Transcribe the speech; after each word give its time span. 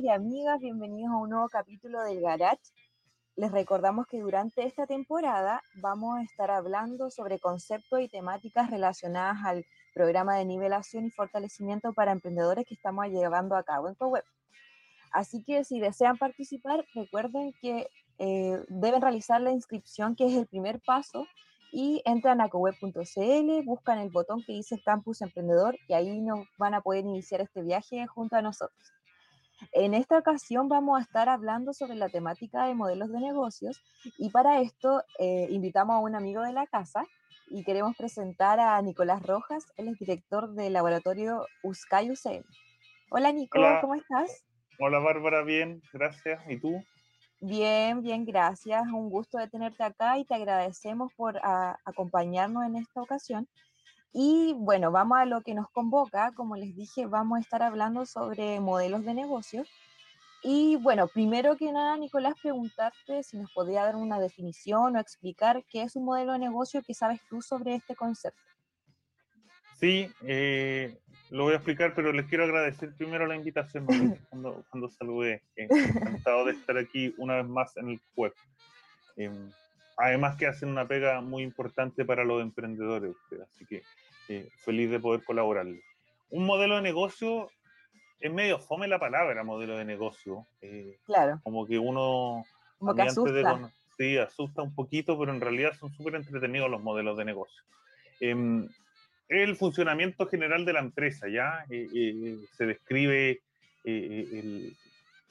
amigos 0.00 0.04
y 0.04 0.08
amigas, 0.08 0.60
bienvenidos 0.60 1.12
a 1.12 1.16
un 1.18 1.28
nuevo 1.28 1.48
capítulo 1.50 2.02
del 2.02 2.22
Garage. 2.22 2.62
Les 3.36 3.52
recordamos 3.52 4.06
que 4.06 4.20
durante 4.20 4.64
esta 4.64 4.86
temporada 4.86 5.62
vamos 5.74 6.16
a 6.16 6.22
estar 6.22 6.50
hablando 6.50 7.10
sobre 7.10 7.38
conceptos 7.38 8.00
y 8.00 8.08
temáticas 8.08 8.70
relacionadas 8.70 9.44
al 9.44 9.66
programa 9.94 10.36
de 10.36 10.46
nivelación 10.46 11.04
y 11.04 11.10
fortalecimiento 11.10 11.92
para 11.92 12.12
emprendedores 12.12 12.64
que 12.66 12.74
estamos 12.74 13.08
llevando 13.08 13.56
a 13.56 13.62
cabo 13.62 13.88
en 13.88 13.94
CoWeb. 13.94 14.24
Así 15.12 15.44
que 15.44 15.64
si 15.64 15.80
desean 15.80 16.16
participar, 16.16 16.86
recuerden 16.94 17.52
que 17.60 17.86
eh, 18.18 18.64
deben 18.68 19.02
realizar 19.02 19.42
la 19.42 19.50
inscripción, 19.50 20.16
que 20.16 20.26
es 20.26 20.32
el 20.34 20.46
primer 20.46 20.80
paso, 20.80 21.26
y 21.72 22.00
entran 22.06 22.40
a 22.40 22.48
coweb.cl, 22.48 23.64
buscan 23.64 23.98
el 23.98 24.08
botón 24.08 24.42
que 24.46 24.52
dice 24.52 24.80
Campus 24.82 25.20
Emprendedor 25.20 25.76
y 25.88 25.92
ahí 25.92 26.20
nos 26.20 26.46
van 26.56 26.72
a 26.72 26.80
poder 26.80 27.04
iniciar 27.04 27.42
este 27.42 27.60
viaje 27.62 28.06
junto 28.06 28.36
a 28.36 28.42
nosotros. 28.42 28.99
En 29.72 29.94
esta 29.94 30.18
ocasión 30.18 30.68
vamos 30.68 30.98
a 30.98 31.02
estar 31.02 31.28
hablando 31.28 31.72
sobre 31.72 31.94
la 31.94 32.08
temática 32.08 32.66
de 32.66 32.74
modelos 32.74 33.10
de 33.10 33.20
negocios 33.20 33.80
y 34.18 34.30
para 34.30 34.60
esto 34.60 35.02
eh, 35.18 35.46
invitamos 35.50 35.96
a 35.96 35.98
un 35.98 36.14
amigo 36.14 36.42
de 36.42 36.52
la 36.52 36.66
casa 36.66 37.04
y 37.48 37.64
queremos 37.64 37.96
presentar 37.96 38.60
a 38.60 38.80
Nicolás 38.80 39.22
Rojas, 39.22 39.66
él 39.76 39.88
es 39.88 39.98
director 39.98 40.54
del 40.54 40.72
laboratorio 40.72 41.46
USCAI 41.62 42.10
UCM. 42.10 42.44
Hola 43.10 43.32
Nicolás, 43.32 43.80
¿cómo 43.80 43.96
estás? 43.96 44.44
Hola 44.78 44.98
Bárbara, 44.98 45.42
bien, 45.42 45.82
gracias. 45.92 46.40
¿Y 46.48 46.58
tú? 46.58 46.82
Bien, 47.42 48.02
bien, 48.02 48.24
gracias. 48.24 48.82
Un 48.86 49.08
gusto 49.08 49.38
de 49.38 49.48
tenerte 49.48 49.82
acá 49.82 50.18
y 50.18 50.24
te 50.24 50.34
agradecemos 50.34 51.12
por 51.14 51.40
ah, 51.42 51.78
acompañarnos 51.84 52.64
en 52.64 52.76
esta 52.76 53.00
ocasión. 53.00 53.48
Y 54.12 54.54
bueno, 54.56 54.90
vamos 54.90 55.18
a 55.18 55.24
lo 55.24 55.40
que 55.42 55.54
nos 55.54 55.70
convoca. 55.70 56.32
Como 56.32 56.56
les 56.56 56.74
dije, 56.74 57.06
vamos 57.06 57.38
a 57.38 57.40
estar 57.40 57.62
hablando 57.62 58.06
sobre 58.06 58.58
modelos 58.60 59.04
de 59.04 59.14
negocio. 59.14 59.64
Y 60.42 60.76
bueno, 60.76 61.06
primero 61.06 61.56
que 61.56 61.70
nada, 61.70 61.96
Nicolás, 61.96 62.34
preguntarte 62.40 63.22
si 63.22 63.36
nos 63.36 63.52
podría 63.52 63.84
dar 63.84 63.96
una 63.96 64.18
definición 64.18 64.96
o 64.96 65.00
explicar 65.00 65.64
qué 65.70 65.82
es 65.82 65.96
un 65.96 66.06
modelo 66.06 66.32
de 66.32 66.38
negocio, 66.38 66.82
qué 66.84 66.94
sabes 66.94 67.20
tú 67.28 67.42
sobre 67.42 67.74
este 67.74 67.94
concepto. 67.94 68.40
Sí, 69.78 70.10
eh, 70.22 70.98
lo 71.30 71.44
voy 71.44 71.52
a 71.52 71.56
explicar, 71.56 71.94
pero 71.94 72.12
les 72.12 72.26
quiero 72.26 72.44
agradecer 72.44 72.94
primero 72.96 73.26
la 73.26 73.36
invitación 73.36 73.86
cuando, 74.30 74.64
cuando 74.70 74.88
saludé. 74.88 75.42
Encantado 75.56 76.46
de 76.46 76.52
estar 76.52 76.76
aquí 76.78 77.14
una 77.18 77.36
vez 77.36 77.46
más 77.46 77.76
en 77.76 77.90
el 77.90 78.00
web. 78.16 78.32
Em, 79.16 79.50
además 80.00 80.36
que 80.36 80.46
hacen 80.46 80.68
una 80.68 80.86
pega 80.86 81.20
muy 81.20 81.42
importante 81.42 82.04
para 82.04 82.24
los 82.24 82.42
emprendedores 82.42 83.14
así 83.42 83.66
que 83.66 83.82
eh, 84.28 84.48
feliz 84.64 84.90
de 84.90 85.00
poder 85.00 85.24
colaborarles. 85.24 85.82
Un 86.30 86.46
modelo 86.46 86.76
de 86.76 86.82
negocio, 86.82 87.50
es 88.20 88.32
medio 88.32 88.58
fome 88.58 88.86
la 88.86 89.00
palabra 89.00 89.42
modelo 89.42 89.76
de 89.76 89.84
negocio. 89.84 90.46
Eh, 90.60 90.98
claro. 91.04 91.40
Como 91.42 91.66
que 91.66 91.78
uno... 91.78 92.44
Como 92.78 92.94
que 92.94 93.02
asusta. 93.02 93.72
sí, 93.98 94.16
asusta 94.18 94.62
un 94.62 94.74
poquito, 94.74 95.18
pero 95.18 95.32
en 95.32 95.40
realidad 95.40 95.72
son 95.78 95.92
súper 95.92 96.14
entretenidos 96.14 96.70
los 96.70 96.82
modelos 96.82 97.18
de 97.18 97.24
negocio. 97.24 97.62
Eh, 98.20 98.68
el 99.28 99.56
funcionamiento 99.56 100.26
general 100.26 100.64
de 100.64 100.72
la 100.72 100.80
empresa, 100.80 101.28
¿ya? 101.28 101.64
Eh, 101.70 102.36
se 102.56 102.66
describe 102.66 103.40
el, 103.84 104.76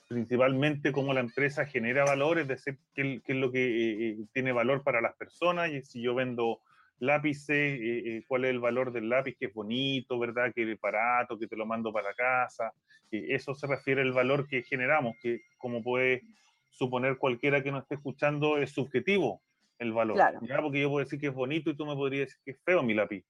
principalmente 0.09 0.91
cómo 0.91 1.13
la 1.13 1.19
empresa 1.19 1.67
genera 1.67 2.03
valor, 2.03 2.39
es 2.39 2.47
decir, 2.47 2.79
qué, 2.95 3.21
es 3.25 3.35
lo 3.35 3.51
que 3.51 3.63
eh, 3.63 4.09
eh, 4.09 4.17
tiene 4.33 4.51
valor 4.51 4.83
para 4.83 5.01
las 5.01 5.15
personas, 5.15 5.69
y 5.69 5.83
si 5.83 6.01
yo 6.01 6.15
vendo 6.15 6.61
lápices, 6.97 7.79
eh, 7.79 8.23
cuál 8.27 8.45
es 8.45 8.49
el 8.49 8.59
valor 8.59 8.91
del 8.91 9.07
lápiz, 9.07 9.35
que 9.39 9.45
es 9.45 9.53
bonito, 9.53 10.17
¿verdad? 10.17 10.51
Que 10.53 10.69
es 10.69 10.81
barato, 10.81 11.37
que 11.37 11.47
te 11.47 11.55
lo 11.55 11.65
mando 11.65 11.93
para 11.93 12.13
casa. 12.15 12.73
eso 13.11 13.53
se 13.53 13.67
refiere 13.67 14.01
al 14.01 14.11
valor 14.11 14.47
que 14.47 14.63
generamos, 14.63 15.15
que 15.21 15.41
como 15.59 15.83
puede 15.83 16.23
suponer 16.71 17.17
cualquiera 17.17 17.61
que 17.61 17.71
nos 17.71 17.83
esté 17.83 17.95
escuchando, 17.95 18.57
es 18.57 18.71
subjetivo 18.71 19.43
el 19.77 19.93
valor. 19.93 20.17
¿ya? 20.17 20.59
Porque 20.59 20.81
yo 20.81 20.89
puedo 20.89 21.05
decir 21.05 21.19
que 21.19 21.27
es 21.27 21.33
bonito 21.33 21.69
y 21.69 21.77
tú 21.77 21.85
me 21.85 21.95
podrías 21.95 22.27
decir 22.27 22.41
que 22.43 22.51
es 22.51 22.61
feo 22.65 22.81
mi 22.81 22.95
lápiz 22.95 23.23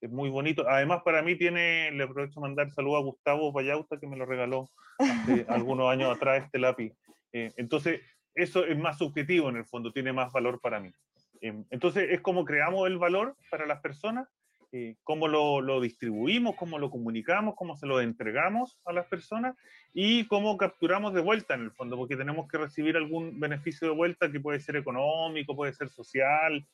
es 0.00 0.10
muy 0.10 0.30
bonito. 0.30 0.68
Además, 0.68 1.02
para 1.04 1.22
mí 1.22 1.36
tiene, 1.36 1.90
le 1.92 2.04
aprovecho 2.04 2.40
mandar 2.40 2.70
saludos 2.72 3.00
a 3.00 3.04
Gustavo 3.04 3.52
Vallauta, 3.52 3.98
que 3.98 4.06
me 4.06 4.16
lo 4.16 4.26
regaló 4.26 4.70
hace 4.98 5.46
algunos 5.48 5.90
años 5.90 6.14
atrás 6.14 6.44
este 6.44 6.58
lápiz. 6.58 6.92
Eh, 7.32 7.52
entonces, 7.56 8.00
eso 8.34 8.64
es 8.64 8.78
más 8.78 8.98
subjetivo 8.98 9.48
en 9.48 9.56
el 9.56 9.64
fondo, 9.64 9.92
tiene 9.92 10.12
más 10.12 10.32
valor 10.32 10.60
para 10.60 10.80
mí. 10.80 10.92
Eh, 11.40 11.64
entonces, 11.70 12.08
es 12.10 12.20
como 12.20 12.44
creamos 12.44 12.86
el 12.86 12.98
valor 12.98 13.36
para 13.50 13.66
las 13.66 13.80
personas, 13.80 14.28
eh, 14.70 14.96
cómo 15.02 15.28
lo, 15.28 15.62
lo, 15.62 15.80
distribuimos, 15.80 16.54
cómo 16.54 16.78
lo 16.78 16.90
comunicamos, 16.90 17.54
cómo 17.56 17.74
se 17.74 17.86
lo 17.86 18.00
entregamos 18.00 18.78
a 18.84 18.92
las 18.92 19.06
personas 19.06 19.56
y 19.94 20.26
cómo 20.26 20.58
capturamos 20.58 21.14
de 21.14 21.22
vuelta 21.22 21.54
en 21.54 21.62
el 21.62 21.70
fondo, 21.72 21.96
porque 21.96 22.16
tenemos 22.16 22.46
que 22.48 22.58
recibir 22.58 22.96
algún 22.96 23.40
beneficio 23.40 23.88
de 23.88 23.94
vuelta 23.94 24.30
que 24.30 24.40
puede 24.40 24.60
ser 24.60 24.76
económico, 24.76 25.56
puede 25.56 25.72
ser 25.72 25.88
social, 25.88 26.66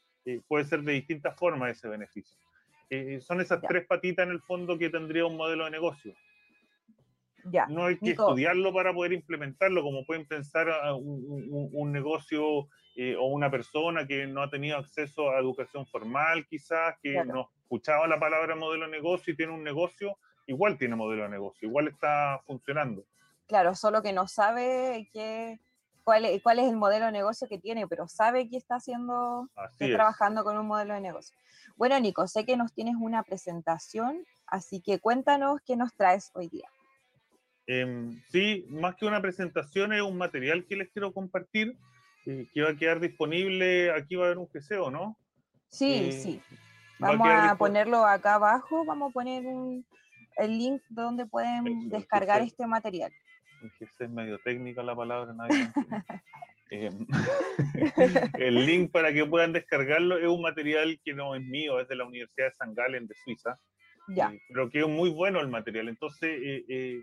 puede 0.49 0.65
ser 0.65 0.83
de 0.83 0.93
distintas 0.93 1.37
formas 1.37 1.71
ese 1.71 1.87
beneficio. 1.87 2.37
Eh, 2.91 3.21
son 3.21 3.41
esas 3.41 3.61
tres 3.63 3.87
patitas 3.87 4.27
en 4.27 4.33
el 4.33 4.41
fondo 4.41 4.79
que 4.79 4.91
tendría 4.91 5.27
un 5.27 5.37
modelo 5.37 5.65
de 5.65 5.71
negocio. 5.71 6.15
Ya. 7.45 7.67
No 7.67 7.87
hay 7.87 7.99
que 7.99 8.13
estudiarlo 8.13 8.73
para 8.73 8.95
poder 8.95 9.13
implementarlo, 9.13 9.83
como 9.83 10.07
pueden 10.07 10.27
pensar 10.27 10.69
un, 10.95 11.71
un, 11.73 11.93
negocio 11.93 12.69
eh, 12.97 13.17
o 13.17 13.27
una 13.27 13.51
persona 13.51 14.07
que 14.07 14.27
no 14.27 14.43
ha 14.43 14.49
tenido 14.49 14.79
acceso 14.79 15.31
a 15.31 15.41
educación 15.41 15.87
formal, 15.87 16.47
quizás, 16.47 16.95
que 17.03 17.23
no 17.25 17.51
escuchaba 17.63 18.07
la 18.07 18.19
palabra 18.19 18.57
modelo 18.57 18.87
de 18.87 18.93
negocio 18.93 19.33
y 19.33 19.37
tiene 19.37 19.53
un 19.53 19.63
negocio, 19.63 20.17
igual 20.47 20.79
tiene 20.79 20.97
modelo 20.97 21.25
de 21.25 21.29
negocio, 21.29 21.69
igual 21.69 21.89
está 21.89 22.41
funcionando. 22.47 23.05
Claro, 23.47 23.75
solo 23.75 24.01
que 24.01 24.13
no 24.13 24.27
sabe 24.27 25.11
qué, 25.13 25.59
cuál, 26.05 26.27
es, 26.27 26.43
cuál 26.43 26.59
es 26.59 26.69
el 26.69 26.77
modelo 26.77 27.07
de 27.07 27.13
negocio 27.13 27.49
que 27.49 27.59
tiene, 27.59 27.89
pero 27.89 28.07
sabe 28.07 28.49
que 28.49 28.57
está 28.57 28.77
haciendo, 28.77 29.49
está 29.73 29.87
trabajando 29.87 30.45
con 30.45 30.57
un 30.57 30.67
modelo 30.67 30.95
de 30.95 31.01
negocio. 31.01 31.37
Bueno, 31.77 31.99
Nico, 31.99 32.29
sé 32.29 32.45
que 32.45 32.57
nos 32.57 32.73
tienes 32.73 32.95
una 32.99 33.23
presentación, 33.23 34.25
así 34.47 34.81
que 34.81 35.01
cuéntanos 35.01 35.61
qué 35.67 35.77
nos 35.77 35.95
traes 35.95 36.31
hoy 36.35 36.49
día. 36.49 36.69
Em, 37.67 38.21
sí, 38.31 38.67
más 38.69 38.95
que 38.97 39.07
una 39.07 39.23
presentación, 39.23 39.93
es 39.93 40.03
un 40.03 40.19
material 40.19 40.67
que 40.67 40.77
les 40.77 40.91
quiero 40.91 41.13
compartir, 41.13 41.77
eh, 42.27 42.47
que 42.53 42.63
va 42.63 42.71
a 42.71 42.77
quedar 42.77 43.01
disponible, 43.01 43.91
aquí 43.91 44.17
va 44.17 44.25
a 44.25 44.27
haber 44.27 44.39
un 44.39 44.49
GCO, 44.53 44.91
¿no? 44.91 45.17
Sí, 45.69 46.09
eh, 46.09 46.13
sí. 46.13 46.43
Vamos 46.99 47.27
a, 47.29 47.57
ponerlo 47.57 48.07
acá 48.07 48.35
abajo, 48.35 48.85
vamos 48.85 49.11
a 49.11 49.13
poner 49.13 49.47
un, 49.47 49.85
el 50.37 50.59
link 50.59 50.83
donde 50.89 51.27
pueden 51.27 51.89
descargar 51.89 52.43
este 52.43 52.67
material. 52.67 53.13
Es 54.01 54.11
medio 54.11 54.39
técnica 54.41 54.83
la 54.83 54.95
palabra, 54.95 55.33
nadie 55.33 55.71
Eh, 56.71 56.91
el 58.39 58.67
link 58.67 58.91
para 58.91 59.13
que 59.13 59.25
puedan 59.27 59.53
descargarlo 59.53 60.19
es 60.19 60.27
un 60.27 60.43
material 60.43 60.99
que 61.05 61.13
no 61.13 61.35
es 61.35 61.43
mío, 61.43 61.79
es 61.79 61.89
de 61.89 61.97
la 61.97 62.05
Universidad 62.05 62.47
de 62.47 62.55
San 62.55 62.75
Galen 62.75 63.07
de 63.07 63.15
Suiza. 63.15 63.59
Ya. 64.09 64.31
Eh, 64.31 64.41
pero 64.49 64.71
que 64.71 64.81
es 64.81 64.89
muy 64.89 65.11
bueno 65.11 65.41
el 65.41 65.49
material. 65.49 65.89
Entonces, 65.89 66.31
eh, 66.43 67.03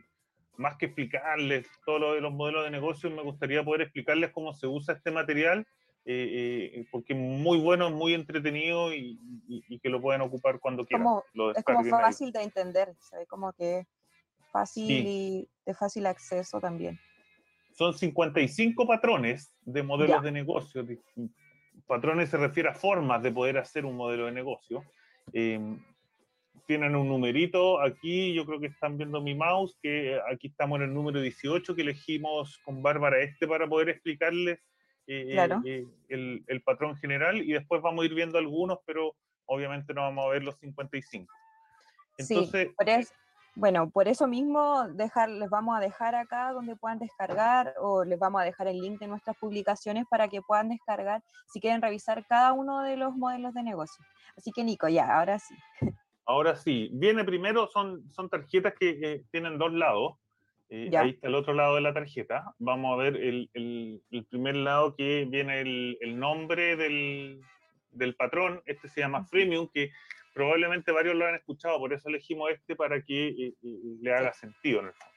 más 0.57 0.77
que 0.77 0.87
explicarles 0.87 1.67
todo 1.85 1.99
lo 1.99 2.13
de 2.15 2.21
los 2.21 2.33
modelos 2.33 2.63
de 2.65 2.71
negocio, 2.71 3.09
me 3.11 3.23
gustaría 3.23 3.63
poder 3.63 3.81
explicarles 3.81 4.31
cómo 4.31 4.53
se 4.53 4.67
usa 4.67 4.95
este 4.95 5.11
material, 5.11 5.65
porque 6.91 7.13
es 7.13 7.19
muy 7.19 7.59
bueno, 7.59 7.87
es 7.87 7.93
muy 7.93 8.13
entretenido 8.13 8.93
y, 8.93 9.19
que 9.81 9.89
lo 9.89 10.01
pueden 10.01 10.21
ocupar 10.21 10.59
cuando 10.59 10.85
quieran. 10.85 11.07
es 11.55 11.63
como 11.63 11.83
fácil 11.85 12.31
de 12.31 12.43
entender, 12.43 12.93
como 13.29 13.53
que 13.53 13.85
fácil 14.51 14.89
y 14.89 15.49
de 15.65 15.73
fácil 15.73 16.05
acceso 16.05 16.59
también 16.59 16.99
son 17.81 17.93
55 17.93 18.85
patrones 18.85 19.53
de 19.61 19.83
modelos 19.83 20.21
de 20.21 20.31
negocio. 20.31 20.85
Patrones 21.87 22.29
se 22.29 22.37
refiere 22.37 22.69
a 22.69 22.75
formas 22.75 23.23
de 23.23 23.31
poder 23.31 23.57
hacer 23.57 23.85
un 23.85 23.95
modelo 23.95 24.25
de 24.25 24.31
negocio. 24.31 24.83
Em, 25.33 25.79
tienen 26.67 26.95
un 26.95 27.07
numerito 27.07 27.81
aquí, 27.81 28.33
yo 28.33 28.45
creo 28.45 28.59
que 28.59 28.67
están 28.67 28.97
viendo 28.97 29.21
mi 29.21 29.35
mouse, 29.35 29.75
que 29.81 30.19
aquí 30.31 30.47
estamos 30.47 30.77
en 30.77 30.89
el 30.89 30.93
número 30.93 31.21
18 31.21 31.75
que 31.75 31.81
elegimos 31.81 32.59
con 32.59 32.81
Bárbara 32.83 33.19
este 33.21 33.47
para 33.47 33.67
poder 33.67 33.89
explicarles 33.89 34.59
eh, 35.07 35.35
eh, 35.65 35.85
el, 36.09 36.43
el, 36.47 36.61
patrón 36.61 36.95
general 36.97 37.41
y 37.41 37.51
después 37.53 37.81
vamos 37.81 38.03
a 38.03 38.05
ir 38.05 38.13
viendo 38.13 38.37
algunos, 38.37 38.77
pero 38.85 39.15
obviamente 39.45 39.93
no 39.93 40.01
vamos 40.01 40.25
a 40.25 40.29
ver 40.29 40.43
los 40.43 40.55
55. 40.59 41.33
Entonces, 42.17 42.67
sí, 42.67 42.73
por 42.77 42.89
eso, 42.89 43.13
bueno, 43.55 43.89
por 43.89 44.07
eso 44.07 44.27
mismo 44.27 44.87
dejar, 44.89 45.29
les 45.29 45.49
vamos 45.49 45.77
a 45.77 45.81
dejar 45.81 46.15
acá 46.15 46.51
donde 46.53 46.75
puedan 46.75 46.99
descargar 46.99 47.73
o 47.79 48.03
les 48.03 48.17
vamos 48.17 48.41
a 48.41 48.45
dejar 48.45 48.67
el 48.67 48.79
link 48.79 48.99
de 48.99 49.07
nuestras 49.07 49.37
publicaciones 49.37 50.05
para 50.09 50.27
que 50.29 50.41
puedan 50.41 50.69
descargar 50.69 51.21
si 51.47 51.59
quieren 51.59 51.81
revisar 51.81 52.25
cada 52.27 52.53
uno 52.53 52.81
de 52.81 52.95
los 52.95 53.15
modelos 53.15 53.53
de 53.53 53.63
negocio. 53.63 54.03
Así 54.37 54.51
que 54.51 54.63
Nico, 54.63 54.87
ya, 54.87 55.17
ahora 55.17 55.37
sí. 55.39 55.55
Ahora 56.25 56.55
sí, 56.55 56.89
viene 56.93 57.25
primero, 57.25 57.67
son, 57.67 58.09
son 58.11 58.29
tarjetas 58.29 58.73
que 58.79 58.89
eh, 59.01 59.23
tienen 59.31 59.57
dos 59.57 59.73
lados. 59.73 60.13
Eh, 60.69 60.89
ahí 60.97 61.09
está 61.09 61.27
el 61.27 61.35
otro 61.35 61.53
lado 61.53 61.75
de 61.75 61.81
la 61.81 61.93
tarjeta. 61.93 62.55
Vamos 62.57 62.93
a 62.93 63.03
ver 63.03 63.17
el, 63.17 63.49
el, 63.53 64.01
el 64.11 64.25
primer 64.25 64.55
lado 64.55 64.95
que 64.95 65.25
viene 65.25 65.59
el, 65.59 65.97
el 65.99 66.17
nombre 66.17 66.77
del, 66.77 67.41
del, 67.91 68.15
patrón. 68.15 68.61
Este 68.65 68.87
se 68.87 69.01
llama 69.01 69.25
Freemium, 69.25 69.67
que 69.73 69.91
probablemente 70.33 70.91
varios 70.91 71.15
lo 71.15 71.25
han 71.25 71.35
escuchado, 71.35 71.79
por 71.79 71.93
eso 71.93 72.09
elegimos 72.09 72.51
este 72.51 72.75
para 72.75 73.01
que 73.01 73.27
eh, 73.27 73.53
eh, 73.63 73.77
le 74.01 74.13
haga 74.13 74.33
sentido 74.33 74.81
en 74.81 74.87
el 74.87 74.93
fondo. 74.93 75.15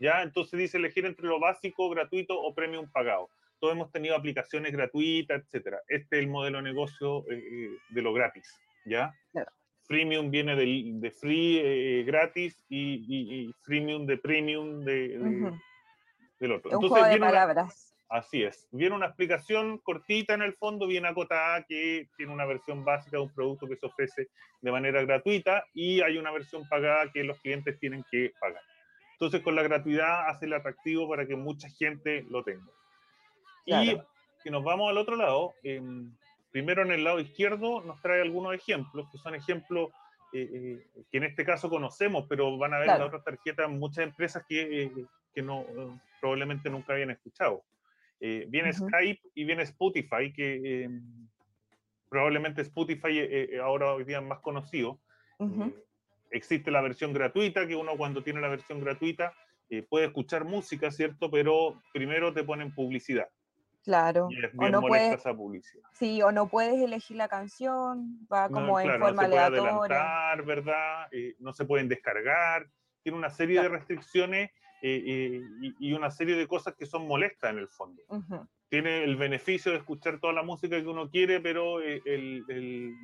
¿Ya? 0.00 0.22
Entonces 0.22 0.58
dice 0.58 0.78
elegir 0.78 1.06
entre 1.06 1.26
lo 1.26 1.38
básico, 1.38 1.88
gratuito 1.90 2.38
o 2.38 2.54
premium 2.54 2.90
pagado. 2.90 3.28
Todos 3.60 3.74
hemos 3.74 3.92
tenido 3.92 4.16
aplicaciones 4.16 4.72
gratuitas, 4.72 5.42
etcétera. 5.42 5.80
Este 5.86 6.16
es 6.16 6.22
el 6.24 6.28
modelo 6.28 6.58
de 6.58 6.64
negocio 6.64 7.24
de 7.28 8.02
lo 8.02 8.12
gratis, 8.12 8.58
¿ya? 8.84 9.14
Premium 9.86 10.32
viene 10.32 10.56
de, 10.56 11.10
free, 11.12 12.02
gratis, 12.02 12.64
y, 12.68 13.46
y, 13.46 13.52
freemium 13.62 14.04
de 14.06 14.18
premium 14.18 14.80
de, 14.80 15.52
del 16.40 16.52
otro. 16.52 16.76
Un 16.76 16.88
juego 16.88 17.06
de 17.06 17.18
palabras. 17.18 17.91
Así 18.12 18.42
es. 18.42 18.68
Viene 18.72 18.94
una 18.94 19.06
explicación 19.06 19.78
cortita 19.78 20.34
en 20.34 20.42
el 20.42 20.52
fondo, 20.52 20.86
bien 20.86 21.06
acotada, 21.06 21.62
que 21.62 22.10
tiene 22.18 22.30
una 22.30 22.44
versión 22.44 22.84
básica 22.84 23.16
de 23.16 23.22
un 23.22 23.32
producto 23.32 23.66
que 23.66 23.76
se 23.76 23.86
ofrece 23.86 24.28
de 24.60 24.70
manera 24.70 25.02
gratuita 25.02 25.64
y 25.72 26.02
hay 26.02 26.18
una 26.18 26.30
versión 26.30 26.68
pagada 26.68 27.10
que 27.10 27.24
los 27.24 27.40
clientes 27.40 27.80
tienen 27.80 28.04
que 28.10 28.34
pagar. 28.38 28.60
Entonces, 29.12 29.40
con 29.40 29.54
la 29.54 29.62
gratuidad 29.62 30.28
hace 30.28 30.44
el 30.44 30.52
atractivo 30.52 31.08
para 31.08 31.26
que 31.26 31.36
mucha 31.36 31.70
gente 31.70 32.26
lo 32.28 32.44
tenga. 32.44 32.70
Y 33.64 33.96
si 34.42 34.50
nos 34.50 34.62
vamos 34.62 34.90
al 34.90 34.98
otro 34.98 35.16
lado, 35.16 35.54
em, 35.62 36.14
primero 36.50 36.82
en 36.82 36.92
el 36.92 37.04
lado 37.04 37.18
izquierdo 37.18 37.80
nos 37.80 37.98
trae 38.02 38.20
algunos 38.20 38.54
ejemplos, 38.54 39.08
que 39.10 39.16
son 39.16 39.34
ejemplos 39.34 39.88
eh, 40.34 40.50
eh, 40.52 41.04
que 41.10 41.16
en 41.16 41.24
este 41.24 41.46
caso 41.46 41.70
conocemos, 41.70 42.26
pero 42.28 42.58
van 42.58 42.74
a 42.74 42.78
ver 42.78 42.90
en 42.90 42.98
la 42.98 43.06
otra 43.06 43.22
tarjeta 43.22 43.68
muchas 43.68 44.04
empresas 44.04 44.44
que, 44.46 44.82
eh, 44.82 44.92
que 45.34 45.40
no, 45.40 45.64
probablemente 46.20 46.68
nunca 46.68 46.92
habían 46.92 47.10
escuchado. 47.10 47.62
Eh, 48.24 48.46
viene 48.48 48.72
Skype 48.72 49.20
y 49.34 49.42
viene 49.42 49.64
Spotify, 49.64 50.32
que 50.32 50.84
em, 50.84 51.28
probablemente 52.08 52.62
Spotify 52.62 53.18
eh, 53.18 53.48
eh, 53.50 53.58
ahora 53.60 53.94
hoy 53.94 54.04
día 54.04 54.18
es 54.18 54.24
más 54.24 54.38
conocido. 54.38 55.00
existe 56.30 56.70
la 56.70 56.80
versión 56.80 57.12
gratuita, 57.12 57.66
que 57.66 57.74
uno 57.74 57.96
cuando 57.96 58.22
tiene 58.22 58.40
la 58.40 58.48
versión 58.48 58.80
gratuita 58.80 59.34
puede 59.88 60.06
escuchar 60.06 60.44
música, 60.44 60.90
¿cierto? 60.90 61.30
Pero 61.30 61.82
primero 61.92 62.32
te 62.32 62.44
ponen 62.44 62.72
publicidad. 62.72 63.26
Claro. 63.82 64.28
Y 64.30 64.44
es 64.44 64.52
bien 64.52 64.74
o 64.74 64.80
no 64.80 64.86
puedes, 64.86 65.14
esa 65.14 65.34
publicidad. 65.34 65.82
Sí, 65.94 66.22
o 66.22 66.30
no 66.30 66.46
puedes 66.46 66.80
elegir 66.80 67.16
la 67.16 67.26
canción, 67.26 68.24
va 68.32 68.48
como 68.50 68.78
en 68.78 69.00
forma 69.00 69.08
no 69.08 69.22
se 69.22 69.28
Puede 69.28 69.38
adelantar, 69.38 70.44
¿verdad? 70.44 71.08
no 71.40 71.52
se 71.52 71.64
pueden 71.64 71.88
descargar. 71.88 72.68
Tiene 73.02 73.18
una 73.18 73.30
serie 73.30 73.60
de 73.62 73.68
restricciones 73.68 74.50
eh, 74.84 75.40
y, 75.78 75.92
una 75.92 76.10
serie 76.10 76.34
de 76.34 76.48
cosas 76.48 76.74
que 76.74 76.86
son 76.86 77.06
molestas 77.06 77.52
en 77.52 77.58
el 77.58 77.68
fondo. 77.68 78.02
Tiene 78.68 79.04
el 79.04 79.14
beneficio 79.14 79.70
de 79.70 79.78
escuchar 79.78 80.18
toda 80.18 80.32
la 80.32 80.42
música 80.42 80.80
que 80.80 80.88
uno 80.88 81.08
quiere, 81.08 81.40
pero 81.40 81.80
eh, 81.80 82.02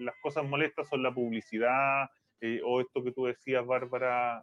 las 0.00 0.16
cosas 0.20 0.44
molestas 0.44 0.88
son 0.88 1.04
la 1.04 1.14
publicidad 1.14 2.10
eh, 2.40 2.60
o 2.64 2.80
esto 2.80 3.04
que 3.04 3.12
tú 3.12 3.26
decías, 3.26 3.64
Bárbara, 3.64 4.42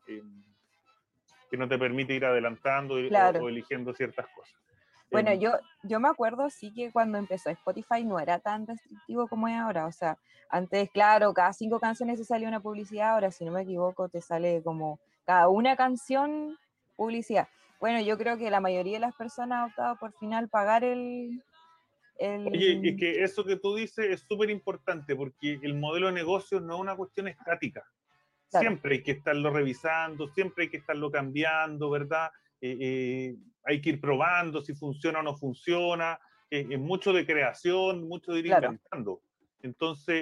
que 1.52 1.58
no 1.58 1.68
te 1.68 1.78
permite 1.78 2.14
ir 2.14 2.24
adelantando 2.24 2.94
o, 2.94 3.50
eligiendo 3.50 3.94
ciertas 3.94 4.28
cosas. 4.34 4.56
Bueno, 5.12 5.32
em, 5.32 5.40
yo, 5.40 5.52
yo 5.84 6.00
me 6.00 6.08
acuerdo 6.08 6.50
sí 6.50 6.74
que 6.74 6.90
cuando 6.90 7.18
empezó 7.18 7.50
Spotify 7.50 8.06
no 8.06 8.18
era 8.18 8.40
tan 8.40 8.66
restrictivo 8.66 9.28
como 9.28 9.50
es 9.50 9.56
ahora. 9.56 9.88
O 9.88 9.92
sea, 9.92 10.18
antes, 10.50 10.90
claro, 10.90 11.34
cada 11.34 11.52
cinco 11.52 11.82
canciones 11.82 12.18
se 12.18 12.24
salía 12.24 12.48
una 12.48 12.62
publicidad, 12.62 13.12
ahora 13.12 13.30
si 13.30 13.44
no 13.44 13.52
me 13.52 13.64
equivoco 13.64 14.08
te 14.08 14.22
sale 14.22 14.64
como 14.64 15.00
cada 15.26 15.50
una 15.50 15.76
canción 15.76 16.58
publicidad. 16.96 17.48
Bueno, 17.80 18.02
yo 18.02 18.18
creo 18.18 18.38
que 18.38 18.50
la 18.50 18.60
mayoría 18.60 18.94
de 18.94 19.00
las 19.00 19.16
personas 19.16 19.60
ha 19.60 19.66
optado 19.66 19.98
por 19.98 20.14
final 20.14 20.50
pagar 20.50 20.84
el... 20.84 21.44
el... 22.18 22.48
Oye, 22.48 22.82
es 22.84 22.98
que 22.98 23.24
eso 23.24 23.44
que 23.44 23.58
tú 23.58 23.76
dices 23.76 24.06
es 24.10 24.26
súper 24.28 24.50
importante 24.50 25.16
porque 25.16 25.60
el 25.62 25.76
modelo 25.76 26.08
de 26.08 26.14
negocio 26.14 26.60
no 26.60 26.76
es 26.76 26.82
una 26.82 26.96
cuestión 26.96 27.28
estática. 27.28 27.84
Siempre 28.50 28.96
hay 28.96 29.04
que 29.04 29.12
estarlo 29.12 29.52
revisando, 29.52 30.28
siempre 30.30 30.64
hay 30.64 30.70
que 30.70 30.78
estarlo 30.78 31.12
cambiando, 31.12 31.90
¿verdad? 31.90 32.32
Eh, 32.62 32.78
eh, 32.80 33.36
hay 33.66 33.82
que 33.82 33.90
ir 33.90 34.02
probando 34.02 34.62
si 34.62 34.74
funciona 34.74 35.20
o 35.20 35.24
no 35.24 35.36
funciona. 35.36 36.18
Eh, 36.50 36.66
es 36.70 36.80
mucho 36.80 37.12
de 37.12 37.26
creación, 37.26 38.08
mucho 38.08 38.32
de 38.32 38.40
ir 38.40 38.48
inventando. 38.48 39.22
Entonces, 39.62 40.22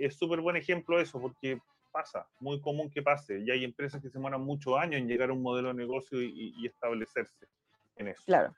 es 0.00 0.16
súper 0.16 0.40
buen 0.40 0.56
ejemplo 0.56 1.00
eso, 1.00 1.20
porque 1.20 1.58
pasa, 1.94 2.26
muy 2.40 2.60
común 2.60 2.90
que 2.90 3.02
pase. 3.02 3.38
Y 3.38 3.50
hay 3.52 3.64
empresas 3.64 4.02
que 4.02 4.08
se 4.08 4.18
demoran 4.18 4.40
muchos 4.40 4.76
años 4.76 5.00
en 5.00 5.06
llegar 5.06 5.30
a 5.30 5.32
un 5.32 5.42
modelo 5.42 5.68
de 5.68 5.74
negocio 5.74 6.20
y, 6.20 6.66
establecerse 6.66 7.46
en 7.96 8.08
eso. 8.08 8.22
Claro. 8.26 8.52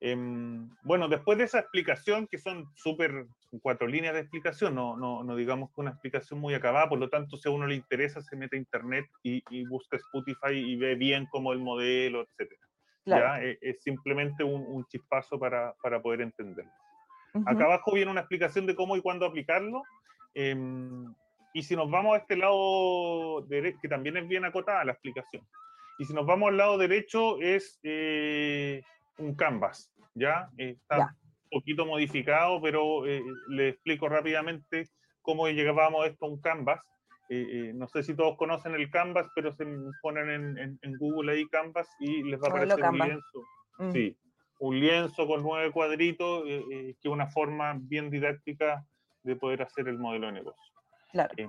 Em, 0.00 0.68
bueno, 0.82 1.08
después 1.08 1.38
de 1.38 1.44
esa 1.44 1.60
explicación, 1.60 2.26
que 2.26 2.38
son 2.38 2.66
súper 2.74 3.26
cuatro 3.62 3.86
líneas 3.86 4.14
de 4.14 4.20
explicación, 4.20 4.74
no, 4.74 4.96
no, 4.96 5.22
no, 5.22 5.36
digamos 5.36 5.70
que 5.72 5.80
una 5.80 5.92
explicación 5.92 6.40
muy 6.40 6.54
acabada, 6.54 6.88
por 6.88 6.98
lo 6.98 7.08
tanto, 7.08 7.36
si 7.36 7.48
a 7.48 7.52
uno 7.52 7.68
le 7.68 7.76
interesa, 7.76 8.20
se 8.20 8.36
mete 8.36 8.56
a 8.56 8.58
internet 8.58 9.06
y, 9.22 9.64
busca 9.66 9.96
Spotify 9.96 10.52
y 10.52 10.76
ve 10.76 10.96
bien 10.96 11.26
cómo 11.30 11.52
el 11.52 11.60
modelo, 11.60 12.22
etc. 12.22 12.52
¿Ya? 13.06 13.40
E, 13.42 13.58
es, 13.62 13.80
simplemente 13.80 14.42
un, 14.42 14.84
chispazo 14.86 15.38
para, 15.38 15.72
para, 15.80 16.02
poder 16.02 16.20
entenderlo. 16.20 16.72
Acá 17.46 17.64
abajo 17.64 17.92
viene 17.92 18.10
una 18.10 18.22
explicación 18.22 18.66
de 18.66 18.74
cómo 18.74 18.96
y 18.96 19.02
cuándo 19.02 19.24
aplicarlo. 19.24 19.82
Em, 20.34 21.14
y 21.56 21.62
si 21.62 21.74
nos 21.74 21.90
vamos 21.90 22.14
a 22.14 22.18
este 22.18 22.36
lado 22.36 23.46
que 23.48 23.88
también 23.88 24.18
es 24.18 24.28
bien 24.28 24.44
acotada 24.44 24.84
la 24.84 24.92
explicación, 24.92 25.42
y 25.98 26.04
si 26.04 26.12
nos 26.12 26.26
vamos 26.26 26.50
al 26.50 26.58
lado 26.58 26.76
derecho 26.76 27.40
es 27.40 27.80
eh, 27.82 28.82
un 29.16 29.34
canvas, 29.34 29.90
¿ya? 30.14 30.50
Está 30.58 30.98
un 30.98 31.50
poquito 31.50 31.86
modificado, 31.86 32.60
pero 32.60 33.06
eh, 33.06 33.22
le 33.48 33.70
explico 33.70 34.06
rápidamente 34.06 34.86
cómo 35.22 35.48
llegábamos 35.48 36.06
esto 36.06 36.26
a 36.26 36.28
un 36.28 36.42
canvas. 36.42 36.78
Eh, 37.30 37.72
no 37.74 37.88
sé 37.88 38.02
si 38.02 38.14
todos 38.14 38.36
conocen 38.36 38.74
el 38.74 38.90
canvas, 38.90 39.26
pero 39.34 39.50
se 39.54 39.64
ponen 40.02 40.28
en, 40.58 40.78
en, 40.82 40.98
Google 40.98 41.32
ahí 41.32 41.46
canvas 41.46 41.88
y 41.98 42.22
les 42.24 42.38
va 42.38 42.48
a 42.48 42.50
aparecer 42.50 42.84
un 42.84 42.98
lienzo. 42.98 43.42
Mm. 43.78 43.92
Sí, 43.92 44.16
un 44.58 44.78
lienzo 44.78 45.26
con 45.26 45.42
nueve 45.42 45.72
cuadritos, 45.72 46.44
que 46.44 46.90
es 47.02 47.10
una 47.10 47.28
forma 47.28 47.78
bien 47.80 48.10
didáctica 48.10 48.84
de 49.22 49.36
poder 49.36 49.62
hacer 49.62 49.88
el 49.88 49.98
modelo 49.98 50.26
de 50.26 50.34
negocio. 50.34 50.75
Eh, 51.36 51.48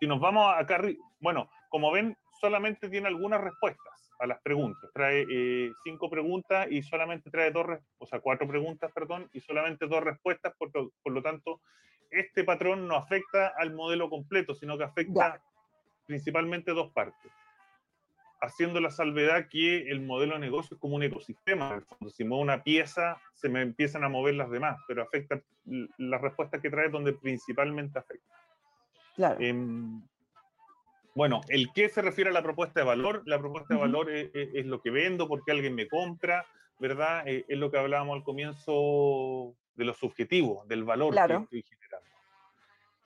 si 0.00 0.06
nos 0.06 0.20
vamos 0.20 0.52
acá, 0.56 0.80
bueno, 1.20 1.48
como 1.68 1.90
ven, 1.92 2.16
solamente 2.40 2.88
tiene 2.88 3.08
algunas 3.08 3.40
respuestas 3.40 4.12
a 4.18 4.26
las 4.26 4.40
preguntas. 4.42 4.90
Trae 4.92 5.26
eh, 5.28 5.72
cinco 5.82 6.10
preguntas 6.10 6.66
y 6.70 6.82
solamente 6.82 7.30
trae 7.30 7.50
dos, 7.50 7.66
o 7.98 8.06
sea, 8.06 8.20
cuatro 8.20 8.46
preguntas, 8.46 8.90
perdón, 8.92 9.28
y 9.32 9.40
solamente 9.40 9.86
dos 9.86 10.02
respuestas, 10.02 10.54
por, 10.56 10.70
por 10.70 11.12
lo 11.12 11.22
tanto, 11.22 11.60
este 12.10 12.44
patrón 12.44 12.86
no 12.86 12.96
afecta 12.96 13.52
al 13.56 13.74
modelo 13.74 14.08
completo, 14.08 14.54
sino 14.54 14.78
que 14.78 14.84
afecta 14.84 15.42
principalmente 16.06 16.72
dos 16.72 16.92
partes. 16.92 17.32
Haciendo 18.40 18.80
la 18.80 18.90
salvedad 18.90 19.48
que 19.48 19.88
el 19.90 20.02
modelo 20.02 20.34
de 20.34 20.40
negocio 20.40 20.74
es 20.74 20.80
como 20.80 20.96
un 20.96 21.02
ecosistema. 21.02 21.82
Si 22.08 22.24
muevo 22.24 22.42
una 22.42 22.62
pieza, 22.62 23.20
se 23.32 23.48
me 23.48 23.62
empiezan 23.62 24.04
a 24.04 24.08
mover 24.08 24.34
las 24.34 24.50
demás, 24.50 24.78
pero 24.86 25.02
afecta 25.02 25.40
las 25.96 26.20
respuestas 26.20 26.60
que 26.60 26.68
trae 26.68 26.90
donde 26.90 27.14
principalmente 27.14 27.98
afecta. 27.98 28.43
Claro. 29.14 29.40
Em, 29.40 30.02
bueno, 31.14 31.42
el 31.48 31.72
qué 31.72 31.88
se 31.88 32.02
refiere 32.02 32.30
a 32.30 32.32
la 32.32 32.42
propuesta 32.42 32.80
de 32.80 32.86
valor. 32.86 33.22
La 33.26 33.38
propuesta 33.38 33.74
de 33.74 33.80
valor 33.80 34.10
es, 34.10 34.66
lo 34.66 34.80
que 34.80 34.90
vendo, 34.90 35.28
porque 35.28 35.52
alguien 35.52 35.74
me 35.74 35.86
compra, 35.88 36.44
¿verdad? 36.80 37.26
Eh, 37.26 37.44
es 37.48 37.58
lo 37.58 37.70
que 37.70 37.78
hablábamos 37.78 38.16
al 38.16 38.24
comienzo 38.24 39.54
de 39.76 39.84
lo 39.84 39.94
subjetivo, 39.94 40.64
del 40.66 40.84
valor 40.84 41.14
que 41.14 41.34
estoy 41.34 41.62
generando. 41.62 42.08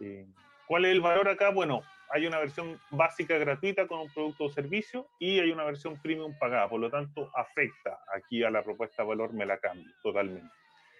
Eh, 0.01 0.27
¿Cuál 0.67 0.87
es 0.87 0.93
el 0.93 1.01
valor 1.01 1.29
acá? 1.29 1.51
Bueno, 1.51 1.83
hay 2.11 2.27
una 2.27 2.39
versión 2.39 2.81
básica 2.91 3.37
gratuita 3.37 3.87
con 3.87 4.01
un 4.01 4.13
producto 4.13 4.45
o 4.45 4.49
servicio 4.49 5.07
y 5.19 5.41
hay 5.41 5.51
una 5.51 5.65
versión 5.65 6.01
premium 6.01 6.37
pagada. 6.39 6.69
Por 6.69 6.81
lo 6.81 6.91
tanto, 6.91 7.31
afecta 7.35 7.99
aquí 8.15 8.43
a 8.43 8.51
la 8.51 8.63
propuesta 8.63 9.03
de 9.03 9.09
valor, 9.09 9.33
me 9.35 9.45
la 9.45 9.59
cambio 9.59 9.93
totalmente. 10.03 10.51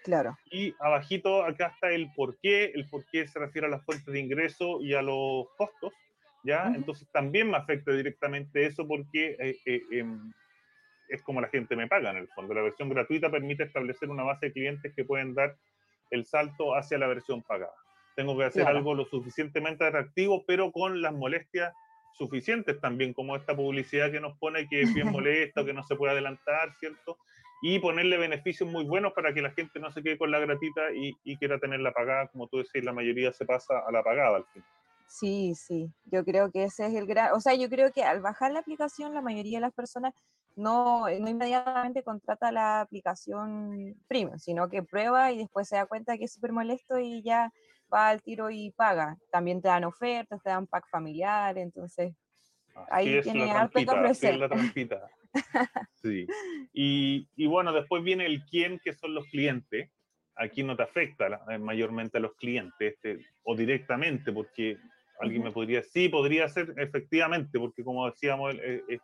Claro. 0.03 0.37
Y 0.51 0.73
abajito 0.79 1.43
acá 1.43 1.67
está 1.67 1.91
el 1.91 2.11
por 2.13 2.37
qué, 2.39 2.65
el 2.65 2.87
por 2.89 3.05
qué 3.05 3.27
se 3.27 3.39
refiere 3.39 3.67
a 3.67 3.71
las 3.71 3.83
fuentes 3.83 4.11
de 4.13 4.19
ingreso 4.19 4.81
y 4.81 4.93
a 4.93 5.01
los 5.01 5.47
costos, 5.57 5.93
¿ya? 6.43 6.71
Entonces 6.73 7.07
también 7.11 7.49
me 7.49 7.57
afecta 7.57 7.91
directamente 7.91 8.65
eso 8.65 8.87
porque 8.87 9.35
eh, 9.39 9.57
eh, 9.65 9.81
em, 9.91 10.31
es 11.09 11.21
como 11.23 11.41
la 11.41 11.49
gente 11.49 11.75
me 11.75 11.87
paga 11.87 12.11
en 12.11 12.17
el 12.17 12.27
fondo. 12.29 12.53
La 12.53 12.61
versión 12.61 12.89
gratuita 12.89 13.29
permite 13.29 13.63
establecer 13.63 14.09
una 14.09 14.23
base 14.23 14.47
de 14.47 14.53
clientes 14.53 14.93
que 14.95 15.05
pueden 15.05 15.33
dar 15.33 15.57
el 16.11 16.25
salto 16.25 16.75
hacia 16.75 16.97
la 16.97 17.07
versión 17.07 17.41
pagada. 17.43 17.73
Tengo 18.15 18.37
que 18.37 18.45
hacer 18.45 18.67
algo 18.67 18.95
lo 18.95 19.05
suficientemente 19.05 19.85
atractivo, 19.85 20.43
pero 20.45 20.71
con 20.71 21.01
las 21.01 21.13
molestias 21.13 21.73
suficientes 22.17 22.79
también, 22.81 23.13
como 23.13 23.35
esta 23.35 23.55
publicidad 23.55 24.11
que 24.11 24.19
nos 24.19 24.37
pone 24.37 24.67
que 24.67 24.81
es 24.81 24.93
bien 24.93 25.11
molesta 25.11 25.61
o 25.61 25.65
que 25.65 25.73
no 25.73 25.83
se 25.83 25.95
puede 25.95 26.13
adelantar, 26.13 26.73
¿cierto? 26.75 27.17
Y 27.61 27.79
ponerle 27.79 28.17
beneficios 28.17 28.69
muy 28.69 28.85
buenos 28.85 29.13
para 29.13 29.33
que 29.33 29.41
la 29.41 29.51
gente 29.51 29.79
no 29.79 29.91
se 29.91 30.01
quede 30.01 30.17
con 30.17 30.31
la 30.31 30.39
gratita 30.39 30.91
y, 30.93 31.15
y 31.23 31.37
quiera 31.37 31.59
tenerla 31.59 31.91
pagada, 31.91 32.27
como 32.27 32.47
tú 32.47 32.57
decís, 32.57 32.83
la 32.83 32.93
mayoría 32.93 33.33
se 33.33 33.45
pasa 33.45 33.79
a 33.85 33.91
la 33.91 34.03
pagada 34.03 34.37
al 34.37 34.45
fin. 34.45 34.63
Sí, 35.07 35.55
sí, 35.55 35.91
yo 36.05 36.23
creo 36.23 36.51
que 36.51 36.65
ese 36.65 36.85
es 36.85 36.93
el 36.93 37.07
gran, 37.07 37.33
o 37.33 37.39
sea, 37.39 37.55
yo 37.55 37.67
creo 37.67 37.91
que 37.91 38.03
al 38.03 38.21
bajar 38.21 38.51
la 38.51 38.59
aplicación 38.59 39.13
la 39.13 39.21
mayoría 39.21 39.57
de 39.57 39.61
las 39.61 39.73
personas 39.73 40.13
no, 40.55 41.09
no 41.09 41.29
inmediatamente 41.29 42.03
contrata 42.03 42.51
la 42.51 42.81
aplicación 42.81 43.95
premium, 44.07 44.37
sino 44.37 44.69
que 44.69 44.83
prueba 44.83 45.31
y 45.31 45.37
después 45.37 45.67
se 45.67 45.77
da 45.77 45.85
cuenta 45.87 46.17
que 46.17 46.25
es 46.25 46.33
súper 46.33 46.51
molesto 46.51 46.99
y 46.99 47.23
ya 47.23 47.51
va 47.91 48.09
al 48.09 48.21
tiro 48.21 48.51
y 48.51 48.71
paga. 48.71 49.17
También 49.31 49.61
te 49.61 49.67
dan 49.67 49.83
ofertas, 49.83 50.41
te 50.43 50.49
dan 50.49 50.67
pack 50.67 50.87
familiar, 50.89 51.57
entonces 51.57 52.13
ahí 52.91 53.21
tiene 53.21 53.51
harto 53.51 53.79
que 53.79 53.89
ofrecer. 53.89 54.37
Sí. 56.01 56.27
Y, 56.73 57.27
y, 57.35 57.47
bueno, 57.47 57.73
después 57.73 58.03
viene 58.03 58.25
el 58.25 58.43
quién, 58.45 58.79
que 58.79 58.93
son 58.93 59.13
los 59.13 59.25
clientes. 59.27 59.91
Aquí 60.35 60.63
no 60.63 60.75
te 60.75 60.83
afecta 60.83 61.41
eh, 61.49 61.57
mayormente 61.57 62.17
a 62.17 62.21
los 62.21 62.33
clientes 62.35 62.93
este, 62.93 63.25
o 63.43 63.55
directamente, 63.55 64.31
porque 64.31 64.77
alguien 65.19 65.43
me 65.43 65.51
podría, 65.51 65.83
sí, 65.83 66.07
podría 66.07 66.47
ser 66.47 66.73
efectivamente, 66.77 67.59
porque 67.59 67.83
como 67.83 68.09
decíamos, 68.09 68.55
eh, 68.55 68.83
eh, 68.87 68.99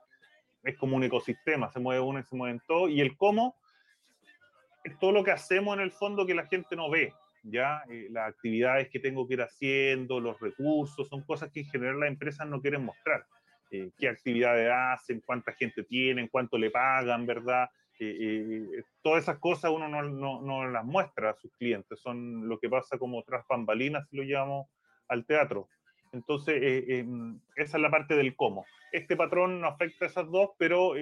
es 0.63 0.77
como 0.77 0.95
un 0.95 1.03
ecosistema, 1.03 1.69
se 1.71 1.79
mueve 1.79 2.01
uno 2.01 2.19
y 2.19 2.23
se 2.23 2.35
mueven 2.35 2.61
todos. 2.67 2.89
Y 2.89 3.01
el 3.01 3.17
cómo 3.17 3.55
es 4.83 4.97
todo 4.97 5.11
lo 5.11 5.23
que 5.23 5.31
hacemos 5.31 5.75
en 5.75 5.83
el 5.83 5.91
fondo 5.91 6.25
que 6.25 6.33
la 6.33 6.47
gente 6.47 6.75
no 6.75 6.89
ve, 6.89 7.13
¿ya? 7.43 7.83
las 8.09 8.29
actividades 8.29 8.89
que 8.89 8.99
tengo 8.99 9.27
que 9.27 9.33
ir 9.33 9.41
haciendo, 9.41 10.19
los 10.19 10.39
recursos, 10.39 11.07
son 11.09 11.23
cosas 11.23 11.51
que 11.51 11.61
en 11.61 11.67
general 11.67 11.99
las 11.99 12.09
empresas 12.09 12.47
no 12.47 12.61
quieren 12.61 12.85
mostrar. 12.85 13.25
Eh, 13.75 13.91
qué 13.97 14.07
actividades 14.07 14.71
hacen, 14.71 15.21
cuánta 15.25 15.51
gente 15.51 15.83
tienen, 15.83 16.29
cuánto 16.29 16.57
le 16.57 16.71
pagan, 16.71 17.25
¿verdad? 17.25 17.69
Eh, 17.99 18.15
eh, 18.19 18.83
todas 19.01 19.23
esas 19.23 19.37
cosas 19.39 19.71
uno 19.71 19.89
no, 19.89 20.01
no, 20.03 20.41
no, 20.41 20.67
las 20.69 20.85
muestra 20.85 21.31
a 21.31 21.35
sus 21.35 21.51
clientes, 21.53 21.99
son 21.99 22.47
lo 22.47 22.57
que 22.59 22.69
pasa 22.69 22.97
como 22.97 23.21
tras 23.23 23.45
bambalinas, 23.47 24.07
si 24.09 24.15
lo 24.15 24.23
llamamos 24.23 24.67
al 25.09 25.25
teatro. 25.25 25.67
Entonces, 26.13 26.55
em, 26.61 27.37
esa 27.57 27.77
es 27.77 27.81
la 27.81 27.91
parte 27.91 28.15
del 28.15 28.35
cómo. 28.37 28.65
Este 28.93 29.17
patrón 29.17 29.59
no 29.59 29.67
afecta 29.67 30.05
a 30.05 30.07
esas 30.07 30.31
dos, 30.31 30.51
pero 30.57 30.93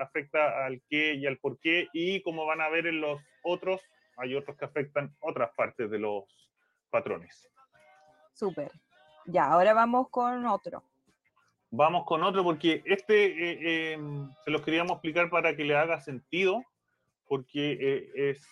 afecta 0.00 0.64
al 0.64 0.80
qué 0.88 1.14
y 1.14 1.26
al 1.26 1.36
por 1.36 1.58
qué, 1.58 1.88
y 1.92 2.22
como 2.22 2.46
van 2.46 2.62
a 2.62 2.70
ver 2.70 2.86
en 2.86 3.02
los 3.02 3.20
otros, 3.42 3.82
hay 4.16 4.34
otros 4.34 4.56
que 4.56 4.64
afectan 4.64 5.14
otras 5.20 5.50
partes 5.54 5.90
de 5.90 5.98
los 5.98 6.24
patrones. 6.88 7.50
Súper. 8.32 8.70
Ya, 9.26 9.44
ahora 9.46 9.74
vamos 9.74 10.08
con 10.08 10.46
otro. 10.46 10.82
Vamos 11.76 12.04
con 12.04 12.22
otro 12.22 12.44
porque 12.44 12.84
este 12.84 13.24
eh, 13.24 13.92
em, 13.94 14.30
se 14.44 14.52
los 14.52 14.62
queríamos 14.62 14.92
explicar 14.92 15.28
para 15.28 15.56
que 15.56 15.64
le 15.64 15.74
haga 15.74 16.00
sentido, 16.00 16.62
porque 17.26 17.72
eh, 17.72 18.30
es, 18.30 18.46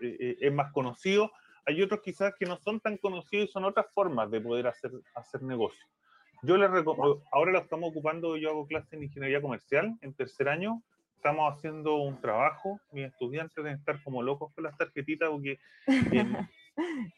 eh, 0.00 0.38
es 0.40 0.52
más 0.52 0.72
conocido. 0.72 1.30
Hay 1.66 1.82
otros 1.82 2.00
quizás 2.00 2.32
que 2.38 2.46
no 2.46 2.56
son 2.56 2.80
tan 2.80 2.96
conocidos 2.96 3.50
y 3.50 3.52
son 3.52 3.66
otras 3.66 3.92
formas 3.92 4.30
de 4.30 4.40
poder 4.40 4.66
hacer, 4.66 4.92
hacer 5.14 5.42
negocio. 5.42 5.84
Yo 6.42 6.56
les 6.56 6.70
ahora 7.32 7.52
lo 7.52 7.58
estamos 7.58 7.90
ocupando, 7.90 8.38
yo 8.38 8.48
hago 8.48 8.66
clase 8.66 8.96
en 8.96 9.02
ingeniería 9.02 9.42
comercial 9.42 9.98
en 10.00 10.14
tercer 10.14 10.48
año. 10.48 10.82
Estamos 11.16 11.52
haciendo 11.52 11.96
un 11.96 12.18
trabajo, 12.18 12.80
mis 12.92 13.08
estudiantes 13.08 13.56
deben 13.56 13.74
estar 13.74 14.02
como 14.02 14.22
locos 14.22 14.54
con 14.54 14.64
las 14.64 14.74
tarjetitas 14.78 15.28
porque 15.28 15.58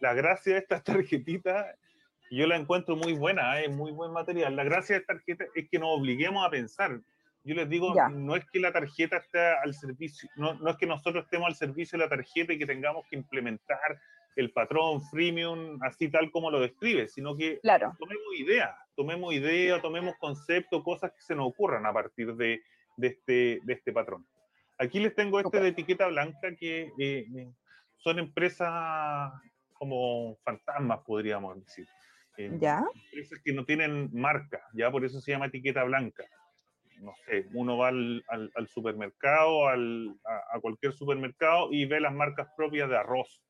la 0.01 0.13
gracia 0.13 0.55
de 0.55 0.59
estas 0.59 0.83
tarjetitas 0.83 1.67
yo 2.31 2.47
la 2.47 2.57
encuentro 2.57 2.97
muy 2.97 3.13
buena, 3.13 3.61
¿eh? 3.61 3.67
es 3.67 3.73
muy 3.73 3.93
buen 3.93 4.13
material. 4.13 4.55
La 4.57 4.65
gracia 4.65 4.95
de 4.95 5.01
esta 5.01 5.15
tarjeta 5.15 5.45
es 5.55 5.69
que 5.69 5.79
nos 5.79 5.99
obliguemos 5.99 6.47
a 6.47 6.51
pensar. 6.51 7.01
Yo 7.43 7.55
les 7.55 7.69
digo, 7.69 7.95
no 8.11 8.37
es 8.37 8.45
que 8.53 8.61
la 8.61 8.73
tarjeta 8.73 9.17
esté 9.17 9.41
al 9.41 9.75
servicio, 9.75 10.29
no, 10.37 10.55
no, 10.55 10.71
es 10.71 10.77
que 10.77 10.87
nosotros 10.87 11.25
estemos 11.25 11.49
al 11.49 11.55
servicio 11.55 11.99
de 11.99 12.05
la 12.05 12.11
tarjeta 12.11 12.53
y 12.53 12.59
que 12.59 12.67
tengamos 12.67 13.07
que 13.09 13.17
implementar 13.17 13.99
el 14.37 14.53
patrón 14.53 15.03
freemium 15.03 15.83
así 15.83 16.11
tal 16.11 16.31
como 16.31 16.51
lo 16.51 16.61
describe, 16.61 17.09
sino 17.09 17.37
que 17.37 17.59
tomemos 17.99 18.35
ideas, 18.39 18.71
tomemos 18.95 19.33
ideas, 19.33 19.81
tomemos 19.81 20.15
conceptos, 20.19 20.85
cosas 20.85 21.13
que 21.13 21.23
se 21.23 21.35
nos 21.35 21.49
ocurran 21.49 21.87
a 21.87 21.93
partir 21.93 22.35
de, 22.35 22.61
de, 22.97 23.07
este, 23.09 23.61
de 23.65 23.73
este 23.73 23.93
patrón. 23.93 24.27
Aquí 24.79 25.01
les 25.01 25.15
tengo 25.15 25.41
este 25.41 25.61
de 25.61 25.69
etiqueta 25.69 26.07
blanca 26.07 26.55
que 26.57 26.93
eh, 26.99 27.27
eh, 27.37 27.53
son 27.97 28.19
empresas 28.19 29.33
como 29.73 30.37
fantasmas, 30.45 31.01
podríamos 31.07 31.59
decir. 31.59 31.87
¿Ya? 32.59 32.85
Empresas 33.07 33.41
que 33.45 33.53
no 33.53 33.65
tienen 33.65 34.11
marca, 34.13 34.61
ya 34.73 34.91
por 34.91 35.05
eso 35.05 35.21
se 35.21 35.33
llama 35.33 35.47
etiqueta 35.47 35.85
blanca. 35.85 36.25
No 37.01 37.15
sé, 37.25 37.47
uno 37.55 37.79
va 37.79 37.89
al, 37.89 38.23
al, 38.29 38.69
supermercado, 38.69 39.69
al, 39.69 40.15
a, 40.53 40.61
cualquier 40.61 40.93
supermercado 40.93 41.69
y 41.73 41.87
ve 41.87 41.99
las 41.99 42.13
marcas 42.13 42.49
propias 42.57 42.91
de 42.91 42.97
arroz 42.99 43.43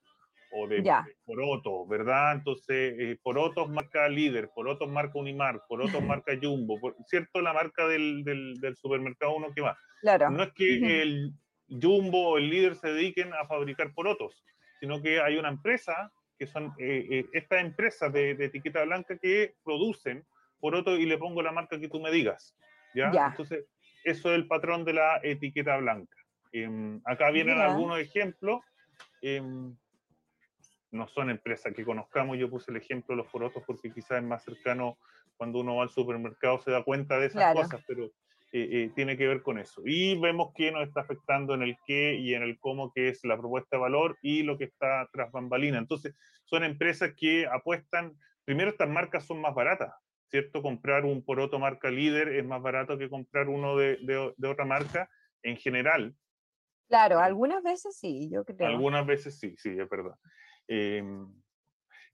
o 0.53 0.69
de, 0.69 0.85
poroto, 1.25 1.87
¿verdad? 1.87 2.35
Entonces, 2.35 2.95
eh, 2.99 3.19
porotos 3.23 3.69
marca 3.69 4.09
líder, 4.09 4.51
porotos 4.55 4.89
marca 4.89 5.19
Unimar, 5.19 5.63
porotos 5.69 6.03
marca 6.23 6.33
Jumbo, 6.41 6.79
¿cierto? 7.07 7.41
La 7.41 7.53
marca 7.53 7.87
del, 7.87 8.23
del, 8.25 8.55
del, 8.61 8.77
supermercado 8.77 9.35
uno 9.35 9.53
que 9.53 9.63
va. 9.63 9.77
Claro. 10.01 10.31
No 10.31 10.43
es 10.45 10.53
que 10.53 11.03
el 11.03 11.33
Jumbo 11.69 12.31
o 12.31 12.39
el 12.39 12.51
líder 12.51 12.77
se 12.77 12.93
dediquen 12.93 13.33
a 13.33 13.47
fabricar 13.47 13.93
porotos, 13.95 14.45
sino 14.81 15.03
que 15.03 15.21
hay 15.21 15.37
una 15.37 15.49
empresa 15.49 16.13
que 16.41 16.47
son 16.47 16.73
eh, 16.79 17.07
eh, 17.11 17.27
estas 17.35 17.61
empresas 17.61 18.11
de, 18.15 18.31
etiqueta 18.31 18.83
blanca 18.87 19.19
que 19.19 19.57
producen 19.63 20.25
por 20.59 20.75
otro 20.75 20.97
y 20.97 21.05
le 21.05 21.19
pongo 21.19 21.43
la 21.43 21.53
marca 21.53 21.79
que 21.79 21.89
tú 21.89 22.01
me 22.01 22.11
digas. 22.11 22.57
¿ya? 22.95 23.11
Entonces, 23.29 23.67
eso 24.05 24.31
es 24.31 24.37
el 24.37 24.49
patrón 24.49 24.87
de 24.87 24.95
la 24.95 25.21
etiqueta 25.23 25.77
blanca. 25.77 26.17
Em, 26.53 26.99
acá 27.05 27.31
vienen 27.31 27.59
algunos 27.59 27.99
ejemplos. 27.99 28.63
Em, 29.21 29.77
no 30.93 31.07
son 31.09 31.29
empresas 31.29 31.75
que 31.75 31.85
conozcamos, 31.85 32.39
yo 32.39 32.49
puse 32.49 32.71
el 32.71 32.79
ejemplo 32.79 33.15
de 33.15 33.23
los 33.23 33.31
porotos 33.31 33.63
porque 33.67 33.93
quizás 33.93 34.23
es 34.23 34.25
más 34.25 34.43
cercano 34.43 34.97
cuando 35.37 35.61
uno 35.61 35.77
va 35.77 35.83
al 35.83 35.91
supermercado 35.91 36.59
se 36.63 36.71
da 36.71 36.83
cuenta 36.83 37.19
de 37.19 37.27
esas 37.27 37.55
cosas, 37.55 37.85
pero 37.87 38.11
eh, 38.53 38.69
eh, 38.73 38.93
tiene 38.97 39.17
que 39.17 39.29
ver 39.29 39.43
con 39.43 39.59
eso. 39.59 39.81
Y 39.85 40.19
vemos 40.19 40.53
que 40.57 40.73
nos 40.73 40.83
está 40.83 41.03
afectando 41.03 41.55
en 41.55 41.63
el 41.63 41.77
qué 41.87 42.17
y 42.17 42.35
en 42.35 42.43
el 42.43 42.59
cómo, 42.59 42.93
que 42.93 43.09
es 43.09 43.25
la 43.25 43.39
propuesta 43.39 43.77
de 43.77 43.83
valor 43.83 44.19
y 44.23 44.43
lo 44.43 44.59
que 44.59 44.65
está 44.65 45.09
tras 45.13 45.31
bambalina. 45.31 45.79
Entonces, 45.79 46.17
son 46.47 46.65
empresas 46.65 47.15
que 47.17 47.47
apuestan, 47.47 48.17
primero 48.45 48.71
estas 48.71 48.89
marcas 48.89 49.25
son 49.25 49.41
más 49.41 49.55
baratas, 49.55 49.95
¿cierto? 50.31 50.63
Comprar 50.63 51.05
un 51.05 51.25
poroto 51.25 51.61
marca 51.61 51.93
líder 51.93 52.29
es 52.29 52.45
más 52.45 52.61
barato 52.61 52.99
que 52.99 53.09
comprar 53.09 53.49
uno 53.49 53.77
de, 53.77 53.99
de, 54.37 54.49
otra 54.49 54.65
marca 54.65 55.09
en 55.45 55.57
general. 55.57 56.17
Claro, 56.89 57.21
algunas 57.21 57.63
veces 57.63 57.97
sí, 57.97 58.29
yo 58.33 58.45
creo. 58.45 58.67
Algunas 58.67 59.07
veces 59.07 59.39
sí, 59.39 59.55
sí, 59.59 59.69
es 59.79 59.89
verdad. 59.89 60.17
Em, 60.67 61.25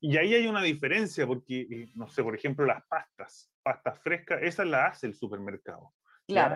y 0.01 0.19
ahí 0.19 0.35
hay 0.35 0.47
una 0.47 0.63
diferencia 0.63 1.27
porque, 1.27 1.63
eh, 1.63 1.89
no 1.95 2.09
sé, 2.09 2.23
por 2.23 2.35
ejemplo, 2.35 2.67
las 2.67 2.87
pastas, 2.87 3.51
pastas 3.63 3.99
frescas, 4.03 4.43
esas 4.43 4.67
las 4.67 4.93
hace 4.93 5.07
el 5.07 5.15
supermercado. 5.15 5.95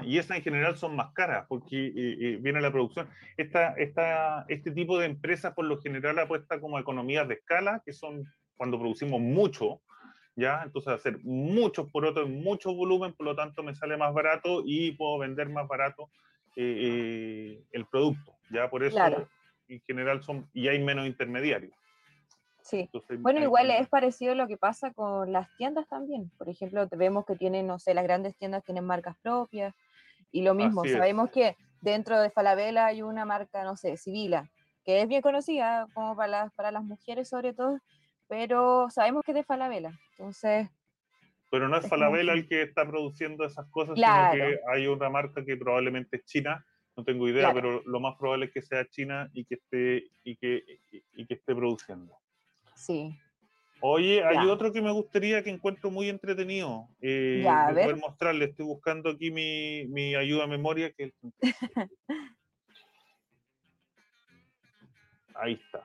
Y 0.04 0.18
esas 0.18 0.38
en 0.38 0.42
general 0.42 0.76
son 0.76 0.96
más 0.96 1.12
caras 1.12 1.46
porque 1.48 1.86
eh, 1.86 1.92
eh, 1.94 2.38
viene 2.40 2.60
la 2.60 2.72
producción. 2.72 3.08
Esta, 3.36 3.72
esta, 3.74 4.44
este 4.48 4.72
tipo 4.72 4.98
de 4.98 5.06
empresas 5.06 5.54
por 5.54 5.64
lo 5.64 5.80
general 5.80 6.18
apuesta 6.18 6.60
como 6.60 6.78
economías 6.78 7.28
de 7.28 7.34
escala, 7.34 7.80
que 7.84 7.92
son 7.92 8.24
cuando 8.56 8.78
producimos 8.78 9.20
mucho, 9.20 9.80
¿ya? 10.34 10.62
Entonces 10.64 10.92
hacer 10.92 11.18
muchos 11.22 11.90
por 11.90 12.04
otro 12.04 12.24
en 12.24 12.42
mucho 12.42 12.74
volumen, 12.74 13.12
por 13.12 13.26
lo 13.26 13.36
tanto 13.36 13.62
me 13.62 13.74
sale 13.74 13.96
más 13.96 14.12
barato 14.12 14.62
y 14.64 14.92
puedo 14.92 15.18
vender 15.18 15.48
más 15.48 15.68
barato 15.68 16.10
eh, 16.56 17.62
el 17.70 17.86
producto, 17.86 18.36
¿ya? 18.50 18.68
Por 18.68 18.82
eso 18.82 18.98
en 19.68 19.80
general 19.86 20.22
son, 20.22 20.50
y 20.52 20.66
hay 20.66 20.82
menos 20.82 21.06
intermediarios. 21.06 21.72
Sí. 22.70 22.88
bueno, 23.18 23.40
igual 23.40 23.70
es 23.70 23.88
parecido 23.88 24.32
a 24.32 24.36
lo 24.36 24.46
que 24.46 24.56
pasa 24.56 24.92
con 24.92 25.32
las 25.32 25.48
tiendas 25.56 25.88
también. 25.88 26.30
Por 26.38 26.48
ejemplo, 26.48 26.88
vemos 26.92 27.26
que 27.26 27.34
tienen, 27.34 27.66
no 27.66 27.78
sé, 27.80 27.94
las 27.94 28.04
grandes 28.04 28.36
tiendas 28.36 28.64
tienen 28.64 28.84
marcas 28.84 29.16
propias 29.22 29.74
y 30.30 30.42
lo 30.42 30.54
mismo, 30.54 30.84
sabemos 30.84 31.30
que 31.30 31.56
dentro 31.80 32.20
de 32.20 32.30
Falabella 32.30 32.86
hay 32.86 33.02
una 33.02 33.24
marca, 33.24 33.64
no 33.64 33.76
sé, 33.76 33.96
Sibila, 33.96 34.48
que 34.84 35.02
es 35.02 35.08
bien 35.08 35.22
conocida 35.22 35.88
como 35.94 36.14
para 36.14 36.28
las, 36.28 36.52
para 36.54 36.70
las 36.70 36.84
mujeres 36.84 37.28
sobre 37.28 37.52
todo, 37.52 37.78
pero 38.28 38.88
sabemos 38.90 39.24
que 39.24 39.32
es 39.32 39.36
de 39.36 39.44
Falabella. 39.44 39.92
Entonces... 40.12 40.68
Pero 41.50 41.68
no 41.68 41.76
es, 41.76 41.88
Falabella 41.88 42.32
el 42.32 42.46
que 42.46 42.62
está 42.62 42.86
produciendo 42.86 43.44
esas 43.44 43.66
cosas, 43.70 43.96
sino 43.96 44.32
que 44.32 44.60
hay 44.72 44.86
una 44.86 45.10
marca 45.10 45.44
que 45.44 45.56
probablemente 45.56 46.18
es 46.18 46.24
china, 46.24 46.64
no 46.96 47.02
tengo 47.02 47.28
idea, 47.28 47.52
pero 47.52 47.82
lo 47.86 47.98
más 47.98 48.16
probable 48.16 48.46
es 48.46 48.52
que 48.52 48.62
sea 48.62 48.88
china 48.88 49.28
y 49.32 49.44
que 49.44 49.54
esté, 49.56 50.04
y 50.22 50.36
que, 50.36 50.62
y 51.12 51.26
que 51.26 51.34
esté 51.34 51.56
produciendo. 51.56 52.16
Sí. 52.80 53.14
Oye, 53.82 54.24
hay 54.24 54.46
otro 54.48 54.72
que 54.72 54.80
me 54.82 54.90
gustaría 54.90 55.42
que 55.42 55.50
encuentro 55.50 55.90
muy 55.90 56.08
entretenido. 56.08 56.88
Eh, 57.00 57.42
ya, 57.44 57.66
a 57.68 57.70
poder 57.70 57.96
mostrarle. 57.96 58.46
Estoy 58.46 58.66
buscando 58.66 59.10
aquí 59.10 59.30
mi, 59.30 59.86
mi 59.86 60.14
ayuda 60.14 60.44
a 60.44 60.46
memoria. 60.46 60.90
Que 60.92 61.12
Ahí 65.34 65.54
está. 65.54 65.82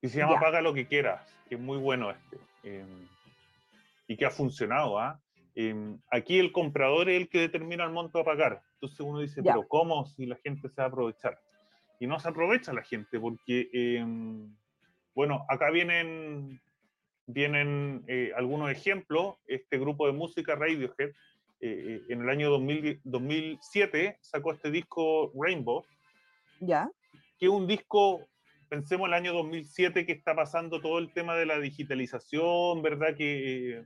Y 0.00 0.08
se 0.08 0.18
llama 0.18 0.38
Paga 0.40 0.60
lo 0.60 0.74
que 0.74 0.86
quieras, 0.86 1.26
que 1.48 1.54
es 1.54 1.60
muy 1.60 1.78
bueno 1.78 2.10
este. 2.10 2.38
Em, 2.62 3.08
y 4.06 4.16
que 4.16 4.26
ha 4.26 4.30
funcionado. 4.30 4.98
¿ah? 4.98 5.20
Em, 5.54 5.98
aquí 6.10 6.38
el 6.38 6.52
comprador 6.52 7.08
es 7.08 7.20
el 7.20 7.28
que 7.28 7.40
determina 7.40 7.84
el 7.84 7.90
monto 7.90 8.18
a 8.18 8.24
pagar. 8.24 8.62
Entonces 8.74 9.00
uno 9.00 9.20
dice, 9.20 9.42
pero 9.42 9.66
¿cómo 9.68 10.06
si 10.06 10.26
la 10.26 10.36
gente 10.36 10.68
se 10.68 10.76
va 10.76 10.84
a 10.84 10.88
aprovechar? 10.88 11.38
Y 12.00 12.06
no 12.06 12.18
se 12.18 12.28
aprovecha 12.28 12.72
la 12.72 12.82
gente 12.82 13.20
porque 13.20 13.68
em, 13.72 14.54
bueno, 15.14 15.44
acá 15.48 15.70
vienen, 15.70 16.60
vienen 17.26 18.04
eh, 18.08 18.32
algunos 18.36 18.70
ejemplos. 18.70 19.36
Este 19.46 19.78
grupo 19.78 20.06
de 20.06 20.12
música 20.12 20.54
Radiohead, 20.54 21.10
eh, 21.10 21.14
eh, 21.60 22.02
en 22.08 22.22
el 22.22 22.28
año 22.28 22.50
2007 22.50 24.18
sacó 24.20 24.52
este 24.52 24.70
disco 24.70 25.32
Rainbow. 25.34 25.84
Ya. 26.60 26.90
Que 27.38 27.46
es 27.46 27.52
un 27.52 27.66
disco 27.66 28.26
pensemos 28.74 29.06
el 29.06 29.14
año 29.14 29.32
2007 29.32 30.04
que 30.04 30.12
está 30.12 30.34
pasando 30.34 30.80
todo 30.80 30.98
el 30.98 31.12
tema 31.12 31.36
de 31.36 31.46
la 31.46 31.60
digitalización, 31.60 32.82
¿verdad? 32.82 33.14
Que 33.16 33.78
eh, 33.78 33.84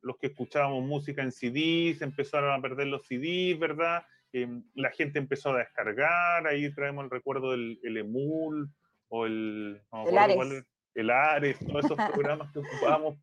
los 0.00 0.16
que 0.18 0.26
escuchábamos 0.26 0.84
música 0.84 1.22
en 1.22 1.30
CDs 1.30 2.02
empezaron 2.02 2.52
a 2.52 2.60
perder 2.60 2.88
los 2.88 3.06
CDs, 3.06 3.58
¿verdad? 3.60 4.04
Em, 4.32 4.64
la 4.74 4.90
gente 4.90 5.20
empezó 5.20 5.50
a 5.50 5.58
descargar, 5.58 6.48
ahí 6.48 6.68
traemos 6.74 7.04
el 7.04 7.10
recuerdo 7.10 7.52
del 7.52 7.96
Emul 7.96 8.68
o 9.14 9.26
el... 9.26 9.82
el 10.06 10.18
Ares. 10.18 10.64
el 10.94 11.10
Ares, 11.10 11.58
todos 11.58 11.84
esos 11.84 11.98
programas 12.12 12.50
que 12.50 12.60
ocupábamos 12.60 13.18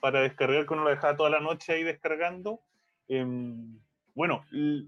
para 0.00 0.20
descargar, 0.20 0.64
que 0.64 0.72
uno 0.72 0.84
lo 0.84 0.90
dejaba 0.90 1.16
toda 1.16 1.30
la 1.30 1.40
noche 1.40 1.72
ahí 1.72 1.82
descargando. 1.82 2.60
Em, 3.08 3.76
bueno, 4.14 4.44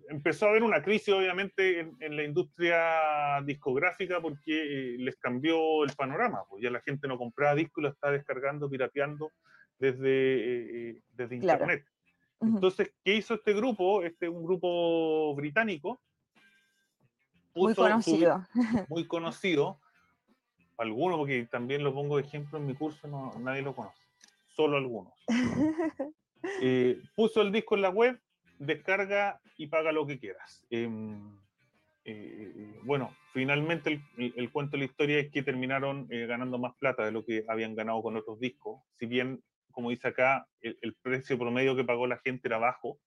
empezó 0.08 0.46
a 0.46 0.50
haber 0.50 0.62
una 0.62 0.80
crisis 0.80 1.12
obviamente 1.12 1.80
en, 1.80 2.16
la 2.16 2.22
industria 2.22 3.42
discográfica 3.44 4.20
porque 4.20 4.94
eh, 4.94 4.96
les 4.98 5.16
cambió 5.16 5.82
el 5.82 5.90
panorama, 5.96 6.44
pues 6.48 6.62
ya 6.62 6.70
la 6.70 6.80
gente 6.82 7.08
no 7.08 7.18
compraba 7.18 7.56
discos 7.56 7.82
y 7.82 7.82
lo 7.82 7.88
está 7.88 8.12
descargando, 8.12 8.70
pirateando 8.70 9.32
desde, 9.76 10.08
eh, 10.08 10.90
eh, 10.90 11.02
desde 11.14 11.34
internet. 11.34 11.84
Entonces, 12.40 12.92
¿qué 13.04 13.16
hizo 13.16 13.34
este 13.34 13.54
grupo? 13.54 14.04
Este 14.04 14.28
un 14.28 14.44
grupo 14.44 15.34
británico. 15.34 16.00
muy 17.56 17.74
conocido. 17.74 18.46
muy 18.88 19.04
conocido. 19.04 19.80
Algunos, 20.78 21.18
porque 21.18 21.46
también 21.50 21.84
lo 21.84 21.92
pongo 21.92 22.16
de 22.16 22.22
ejemplo 22.22 22.58
en 22.58 22.66
mi 22.66 22.74
curso, 22.74 23.06
no, 23.08 23.32
nadie 23.40 23.62
lo 23.62 23.74
conoce. 23.74 24.02
Solo 24.48 24.76
algunos. 24.76 25.12
Eh, 26.62 27.02
puso 27.16 27.42
el 27.42 27.50
disco 27.50 27.74
en 27.74 27.82
la 27.82 27.90
web, 27.90 28.16
descarga 28.60 29.40
y 29.56 29.66
paga 29.66 29.90
lo 29.90 30.06
que 30.06 30.20
quieras. 30.20 30.64
Em, 30.70 31.36
eh, 32.04 32.78
bueno, 32.84 33.12
finalmente 33.32 34.00
el, 34.16 34.32
el, 34.36 34.50
cuento 34.52 34.76
de 34.76 34.78
la 34.78 34.84
historia 34.84 35.18
es 35.18 35.32
que 35.32 35.42
terminaron 35.42 36.06
eh, 36.10 36.26
ganando 36.26 36.56
más 36.56 36.76
plata 36.76 37.04
de 37.04 37.10
lo 37.10 37.24
que 37.24 37.44
habían 37.48 37.74
ganado 37.74 38.00
con 38.02 38.16
otros 38.16 38.38
discos. 38.38 38.80
Si 39.00 39.06
bien 39.06 39.42
como 39.78 39.90
dice 39.90 40.08
acá, 40.08 40.44
el, 40.60 40.96
precio 41.02 41.38
promedio 41.38 41.76
que 41.76 41.84
pagó 41.84 42.08
la 42.08 42.18
gente 42.18 42.48
era 42.48 42.58
bajo. 42.58 42.98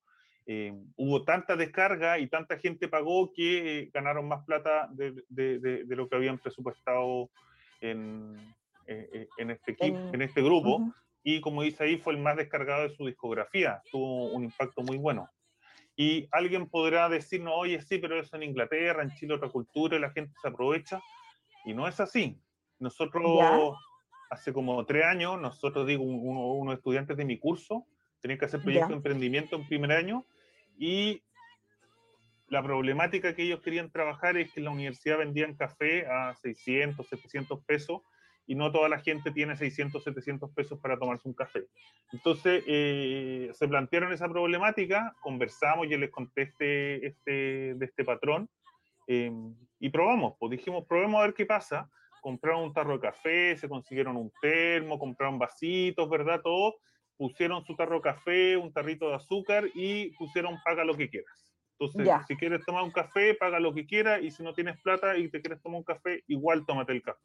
Eh, 0.46 0.72
hubo 0.96 1.22
tanta 1.22 1.54
descarga 1.54 2.18
y 2.18 2.28
tanta 2.28 2.58
gente 2.58 2.88
pagó 2.88 3.30
que 3.34 3.80
eh, 3.80 3.90
ganaron 3.92 4.26
más 4.26 4.42
plata 4.46 4.88
de, 4.90 5.22
de, 5.28 5.58
de, 5.58 5.96
lo 5.96 6.08
que 6.08 6.16
habían 6.16 6.38
presupuestado 6.38 7.28
en, 7.82 8.54
eh, 8.86 9.28
en, 9.38 9.50
este, 9.50 9.72
equipo, 9.72 9.98
en, 10.12 10.22
este 10.22 10.42
grupo. 10.42 10.92
Y 11.22 11.40
como 11.40 11.62
dice 11.62 11.84
ahí, 11.84 11.98
fue 11.98 12.14
el 12.14 12.20
más 12.20 12.36
descargado 12.36 12.82
de 12.82 12.94
su 12.94 13.06
discografía. 13.06 13.82
Tuvo 13.90 14.32
un 14.32 14.44
impacto 14.44 14.82
muy 14.82 14.96
bueno. 14.96 15.28
Y 15.94 16.26
alguien 16.32 16.68
podrá 16.68 17.08
decirnos, 17.08 17.52
oye, 17.56 17.80
sí, 17.82 17.98
pero 17.98 18.18
eso 18.18 18.36
en 18.36 18.44
Inglaterra, 18.44 19.02
en 19.02 19.12
Chile 19.14 19.34
otra 19.34 19.50
cultura 19.50 19.96
y 19.96 20.00
la 20.00 20.10
gente 20.10 20.32
se 20.40 20.48
aprovecha. 20.48 21.00
Y 21.64 21.74
no 21.74 21.86
es 21.86 22.00
así. 22.00 22.40
Nosotros 22.78 23.76
hace 24.30 24.52
como 24.52 24.84
tres 24.86 25.04
años, 25.04 25.40
nosotros, 25.40 25.86
digo, 25.86 26.02
unos 26.02 26.74
estudiantes 26.74 27.16
de 27.16 27.24
mi 27.24 27.38
curso, 27.38 27.86
tenían 28.20 28.38
que 28.38 28.46
hacer 28.46 28.62
proyecto 28.62 28.88
de 28.88 28.94
emprendimiento 28.94 29.56
en 29.56 29.66
primer 29.66 29.92
año 29.92 30.24
y 30.78 31.22
la 32.52 32.62
problemática 32.62 33.34
que 33.34 33.44
ellos 33.44 33.62
querían 33.62 33.90
trabajar 33.90 34.36
es 34.36 34.52
que 34.52 34.60
en 34.60 34.64
la 34.64 34.72
universidad 34.72 35.16
vendían 35.16 35.54
café 35.54 36.06
a 36.06 36.34
600, 36.34 37.08
700 37.08 37.64
pesos 37.64 38.02
y 38.46 38.54
no 38.54 38.70
toda 38.70 38.90
la 38.90 38.98
gente 38.98 39.30
tiene 39.30 39.56
600, 39.56 40.04
700 40.04 40.50
pesos 40.50 40.78
para 40.78 40.98
tomarse 40.98 41.26
un 41.26 41.32
café. 41.32 41.64
Entonces, 42.12 42.62
eh, 42.66 43.50
se 43.54 43.68
plantearon 43.68 44.12
esa 44.12 44.28
problemática, 44.28 45.16
conversamos, 45.22 45.88
yo 45.88 45.96
les 45.96 46.10
contesté 46.10 47.06
este, 47.06 47.74
de 47.74 47.86
este 47.86 48.04
patrón 48.04 48.50
eh, 49.06 49.32
y 49.78 49.88
probamos, 49.88 50.34
pues 50.38 50.50
dijimos, 50.50 50.84
probemos 50.86 51.22
a 51.22 51.24
ver 51.24 51.34
qué 51.34 51.46
pasa 51.46 51.88
compraron 52.20 52.64
un 52.64 52.74
tarro 52.74 52.98
de 52.98 53.00
café, 53.00 53.56
se 53.56 53.68
consiguieron 53.68 54.14
un 54.18 54.30
termo, 54.42 54.98
compraron 54.98 55.38
vasitos, 55.38 56.08
¿verdad? 56.08 56.42
Todo, 56.42 56.76
pusieron 57.16 57.64
su 57.64 57.74
tarro 57.76 57.96
de 57.96 58.02
café, 58.02 58.56
un 58.58 58.74
tarrito 58.74 59.08
de 59.08 59.14
azúcar 59.14 59.64
y 59.74 60.10
pusieron 60.18 60.58
paga 60.62 60.84
lo 60.84 60.94
que 60.94 61.08
quieras. 61.08 61.51
Entonces, 61.78 62.08
si 62.28 62.36
quieres 62.36 62.64
tomar 62.64 62.84
un 62.84 62.92
café, 62.92 63.34
paga 63.34 63.58
lo 63.58 63.74
que 63.74 63.86
quieras 63.86 64.22
y 64.22 64.30
si 64.30 64.42
no 64.42 64.54
tienes 64.54 64.80
plata 64.80 65.16
y 65.16 65.28
te 65.28 65.40
quieres 65.40 65.60
tomar 65.60 65.78
un 65.78 65.84
café, 65.84 66.22
igual 66.28 66.64
tómate 66.64 66.92
el 66.92 67.02
café. 67.02 67.20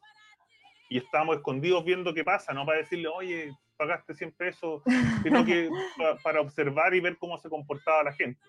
Y 0.89 0.97
estamos 0.97 1.36
escondidos 1.38 1.83
viendo 1.86 2.13
qué 2.13 2.23
pasa, 2.23 2.53
no 2.53 2.65
para 2.65 2.79
decirle, 2.79 3.10
oye, 3.10 3.51
pagaste 3.75 4.13
100 4.13 4.31
pesos, 4.31 4.81
sino 5.21 5.45
que 5.45 5.69
para 6.23 6.41
observar 6.41 6.95
y 6.95 7.01
ver 7.01 7.17
cómo 7.17 7.38
se 7.38 7.49
comportaba 7.49 8.03
la 8.03 8.13
gente. 8.13 8.39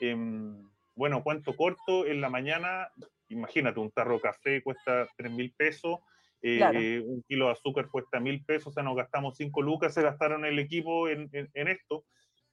Em, 0.00 0.68
bueno, 0.94 1.22
cuento 1.22 1.54
corto, 1.54 2.06
en 2.06 2.20
la 2.20 2.28
mañana 2.28 2.90
imagínate, 3.28 3.80
un 3.80 3.90
tarro 3.90 4.14
de 4.14 4.20
café 4.20 4.62
cuesta 4.62 5.08
3 5.16 5.32
mil 5.32 5.52
pesos, 5.52 5.98
eh, 6.42 7.02
un 7.04 7.22
kilo 7.22 7.46
de 7.46 7.52
azúcar 7.52 7.88
cuesta 7.88 8.20
mil 8.20 8.44
pesos, 8.44 8.68
o 8.68 8.72
sea, 8.72 8.82
nos 8.82 8.96
gastamos 8.96 9.36
5 9.36 9.62
lucas, 9.62 9.94
se 9.94 10.02
gastaron 10.02 10.44
el 10.44 10.58
equipo 10.58 11.08
en, 11.08 11.28
en, 11.32 11.68
esto. 11.68 12.04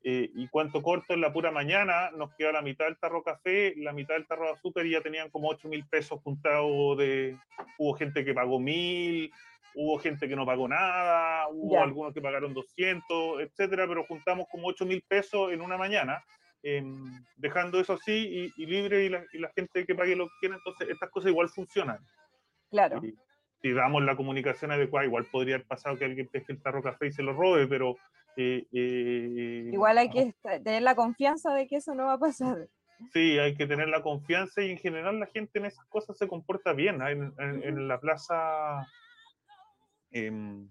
Eh, 0.05 0.29
y 0.35 0.47
cuánto 0.49 0.81
corto 0.81 1.13
en 1.13 1.21
la 1.21 1.31
pura 1.31 1.51
mañana, 1.51 2.11
nos 2.11 2.33
queda 2.35 2.51
la 2.51 2.61
mitad 2.61 2.85
del 2.85 2.97
tarro 2.97 3.23
café, 3.23 3.73
la 3.77 3.93
mitad 3.93 4.15
del 4.15 4.27
tarro 4.27 4.45
de 4.45 4.51
azúcar 4.51 4.85
y 4.85 4.91
ya 4.91 5.01
tenían 5.01 5.29
como 5.29 5.49
8 5.49 5.67
mil 5.69 5.85
pesos 5.87 6.19
juntados 6.21 6.97
de... 6.97 7.37
Hubo 7.77 7.93
gente 7.93 8.25
que 8.25 8.33
pagó 8.33 8.59
mil, 8.59 9.31
hubo 9.75 9.97
gente 9.99 10.27
que 10.27 10.35
no 10.35 10.45
pagó 10.45 10.67
nada, 10.67 11.47
hubo 11.49 11.81
algunos 11.81 12.13
que 12.13 12.21
pagaron 12.21 12.53
200, 12.53 13.41
etcétera, 13.41 13.87
pero 13.87 14.05
juntamos 14.05 14.47
como 14.51 14.67
8 14.67 14.85
mil 14.85 15.01
pesos 15.07 15.53
en 15.53 15.61
una 15.61 15.77
mañana 15.77 16.23
Em, 16.65 17.25
dejando 17.35 17.77
eso 17.81 17.91
así 17.93 18.53
y, 18.55 18.65
libre 18.65 19.03
y 19.03 19.09
la, 19.09 19.49
gente 19.53 19.85
que 19.85 19.95
pague 19.95 20.15
lo 20.15 20.27
que 20.27 20.33
quiera, 20.39 20.55
entonces 20.55 20.87
estas 20.89 21.09
cosas 21.09 21.31
igual 21.31 21.49
funcionan. 21.49 21.99
Claro. 22.69 23.01
Si 23.63 23.71
damos 23.71 24.03
la 24.03 24.17
comunicación 24.17 24.71
adecuada, 24.71 25.05
igual 25.05 25.25
podría 25.31 25.55
haber 25.55 25.65
pasado 25.65 25.97
que 25.97 26.03
alguien 26.03 26.27
pesque 26.27 26.51
el 26.51 26.61
tarro 26.61 26.83
café 26.83 27.07
y 27.07 27.11
se 27.13 27.23
lo 27.23 27.31
robe, 27.31 27.65
pero... 27.65 27.95
Eh, 28.35 28.67
eh, 28.73 29.69
igual 29.71 29.97
hay 29.97 30.09
que 30.09 30.33
tener 30.43 30.81
la 30.81 30.95
confianza 30.95 31.53
de 31.53 31.65
que 31.65 31.77
eso 31.77 31.95
no 31.95 32.07
va 32.07 32.13
a 32.13 32.19
pasar. 32.19 32.67
Sí, 33.13 33.39
hay 33.39 33.55
que 33.55 33.65
tener 33.65 33.87
la 33.87 34.01
confianza 34.01 34.61
y 34.61 34.71
en 34.71 34.77
general 34.77 35.17
la 35.17 35.27
gente 35.27 35.59
en 35.59 35.65
esas 35.65 35.85
cosas 35.85 36.17
se 36.17 36.27
comporta 36.27 36.73
bien. 36.73 37.01
En, 37.01 37.33
en, 37.39 37.87
la 37.87 38.01
plaza... 38.01 38.85
Em, 40.11 40.67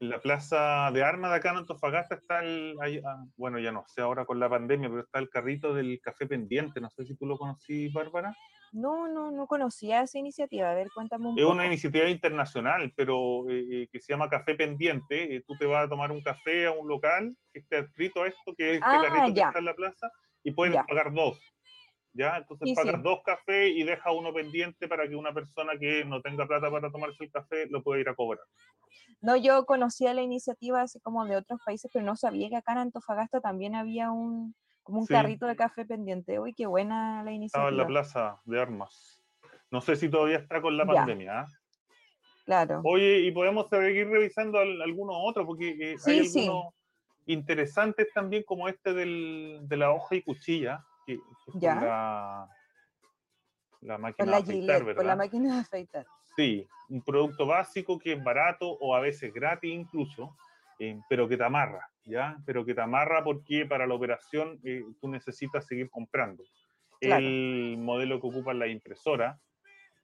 en 0.00 0.08
la 0.10 0.20
plaza 0.20 0.90
de 0.92 1.04
armas 1.04 1.30
de 1.30 1.36
acá 1.36 1.50
en 1.50 1.58
Antofagasta 1.58 2.16
está 2.16 2.40
el, 2.40 2.76
ah, 3.04 3.24
bueno, 3.36 3.60
ya 3.60 3.70
no 3.70 3.84
sé 3.86 4.00
ahora 4.00 4.24
con 4.24 4.40
la 4.40 4.48
pandemia, 4.48 4.88
pero 4.88 5.02
está 5.02 5.20
el 5.20 5.30
carrito 5.30 5.72
del 5.72 6.00
café 6.00 6.26
pendiente. 6.26 6.80
No 6.80 6.90
sé 6.90 7.04
si 7.04 7.14
tú 7.14 7.26
lo 7.26 7.38
conocí, 7.38 7.88
Bárbara. 7.90 8.34
No, 8.72 9.08
no, 9.08 9.30
no 9.30 9.46
conocía 9.46 10.02
esa 10.02 10.18
iniciativa. 10.18 10.70
A 10.70 10.74
ver, 10.74 10.88
cuéntame 10.94 11.28
un 11.28 11.38
Es 11.38 11.44
una 11.44 11.66
iniciativa 11.66 12.08
internacional, 12.08 12.92
pero 12.96 13.48
eh, 13.48 13.66
eh, 13.70 13.88
que 13.90 14.00
se 14.00 14.12
llama 14.12 14.28
Café 14.28 14.54
Pendiente. 14.54 15.36
Eh, 15.36 15.42
tú 15.46 15.56
te 15.58 15.66
vas 15.66 15.86
a 15.86 15.88
tomar 15.88 16.12
un 16.12 16.22
café 16.22 16.66
a 16.66 16.72
un 16.72 16.88
local 16.88 17.36
que 17.52 17.60
esté 17.60 17.76
adscrito 17.76 18.22
a 18.22 18.28
esto, 18.28 18.54
que 18.56 18.70
es 18.70 18.74
este 18.74 18.86
ah, 18.86 19.02
carrito 19.02 19.34
que 19.34 19.40
está 19.40 19.58
en 19.58 19.64
la 19.64 19.74
plaza, 19.74 20.10
y 20.42 20.52
puedes 20.52 20.76
pagar 20.86 21.12
dos. 21.12 21.38
¿Ya? 22.12 22.38
Entonces 22.38 22.74
pagas 22.74 23.02
dos 23.02 23.20
cafés 23.24 23.70
y 23.76 23.84
deja 23.84 24.10
uno 24.10 24.32
pendiente 24.32 24.88
para 24.88 25.06
que 25.06 25.14
una 25.14 25.32
persona 25.32 25.78
que 25.78 26.04
no 26.04 26.20
tenga 26.20 26.46
plata 26.46 26.70
para 26.70 26.90
tomarse 26.90 27.22
el 27.24 27.30
café 27.30 27.66
lo 27.66 27.82
pueda 27.82 28.00
ir 28.00 28.08
a 28.08 28.14
cobrar. 28.14 28.44
No, 29.20 29.36
yo 29.36 29.64
conocía 29.66 30.14
la 30.14 30.22
iniciativa 30.22 30.82
así 30.82 30.98
como 31.00 31.24
de 31.26 31.36
otros 31.36 31.60
países, 31.64 31.90
pero 31.92 32.04
no 32.04 32.16
sabía 32.16 32.48
que 32.48 32.56
acá 32.56 32.72
en 32.72 32.78
Antofagasta 32.78 33.40
también 33.40 33.74
había 33.74 34.10
un, 34.10 34.54
como 34.88 35.00
un 35.00 35.06
carrito 35.06 35.46
de 35.46 35.54
café 35.54 35.84
pendiente. 35.84 36.40
Uy, 36.40 36.54
qué 36.54 36.64
buena 36.64 37.22
la 37.22 37.30
iniciativa. 37.30 37.68
Estaba 37.68 37.68
en 37.68 37.76
la 37.76 37.86
plaza 37.86 38.40
de 38.46 38.58
armas. 38.58 39.22
No 39.70 39.82
sé 39.82 39.96
si 39.96 40.08
todavía 40.08 40.38
está 40.38 40.62
con 40.62 40.78
la 40.78 40.86
pandemia. 40.86 41.40
¿ah? 41.40 41.46
Claro. 42.46 42.80
Oye, 42.84 43.20
y 43.20 43.30
podemos 43.30 43.68
seguir 43.68 44.08
revisando 44.08 44.58
algunos 44.58 45.14
otros, 45.18 45.44
porque 45.44 45.92
eh, 45.92 45.96
hay 46.06 46.20
algunos 46.20 46.72
interesantes 47.26 48.08
también, 48.14 48.44
como 48.44 48.66
este 48.66 48.94
del, 48.94 49.60
de 49.64 49.76
la 49.76 49.92
hoja 49.92 50.14
y 50.14 50.22
cuchilla, 50.22 50.82
que, 51.04 51.18
la, 51.60 52.48
la 53.82 53.98
máquina 53.98 54.32
de 54.32 54.36
afeitar, 54.38 54.84
¿verdad? 54.84 55.04
la 55.04 55.16
máquina 55.16 55.54
de 55.54 55.60
afeitar. 55.60 56.06
Sí, 56.34 56.66
un 56.88 57.02
producto 57.02 57.44
básico 57.44 57.98
que 57.98 58.14
es 58.14 58.24
barato 58.24 58.70
o 58.70 58.94
a 58.94 59.00
veces 59.00 59.34
gratis 59.34 59.70
incluso, 59.70 60.34
eh, 60.78 60.98
pero 61.08 61.28
que 61.28 61.36
te 61.36 61.44
amarra, 61.44 61.90
¿ya? 62.04 62.36
Pero 62.46 62.64
que 62.64 62.74
te 62.74 62.80
amarra 62.80 63.22
porque 63.24 63.66
para 63.66 63.86
la 63.86 63.94
operación 63.94 64.60
eh, 64.64 64.82
tú 65.00 65.08
necesitas 65.08 65.66
seguir 65.66 65.90
comprando. 65.90 66.44
El 67.00 67.76
modelo 67.78 68.20
que 68.20 68.26
ocupa 68.26 68.54
la 68.54 68.66
impresora, 68.66 69.38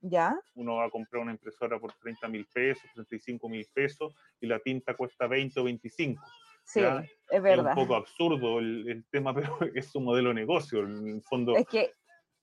¿Ya? 0.06 0.38
Uno 0.54 0.74
va 0.74 0.84
a 0.84 0.90
comprar 0.90 1.22
una 1.22 1.32
impresora 1.32 1.80
por 1.80 1.90
30 1.94 2.28
mil 2.28 2.46
pesos, 2.52 2.84
35 2.92 3.48
mil 3.48 3.66
pesos 3.72 4.14
y 4.38 4.46
la 4.46 4.58
tinta 4.58 4.94
cuesta 4.94 5.26
20 5.26 5.58
o 5.58 5.64
25. 5.64 6.22
Sí, 6.62 6.80
es 7.30 7.42
verdad. 7.42 7.72
Es 7.72 7.78
un 7.78 7.82
poco 7.82 7.94
absurdo 7.94 8.58
el, 8.58 8.87
el, 8.87 9.06
tema, 9.06 9.34
pero 9.34 9.58
es 9.74 9.94
un 9.94 10.04
modelo 10.04 10.28
de 10.28 10.34
negocio. 10.34 10.80
En 10.80 11.08
el 11.08 11.22
fondo, 11.22 11.56
es 11.56 11.66
que 11.66 11.94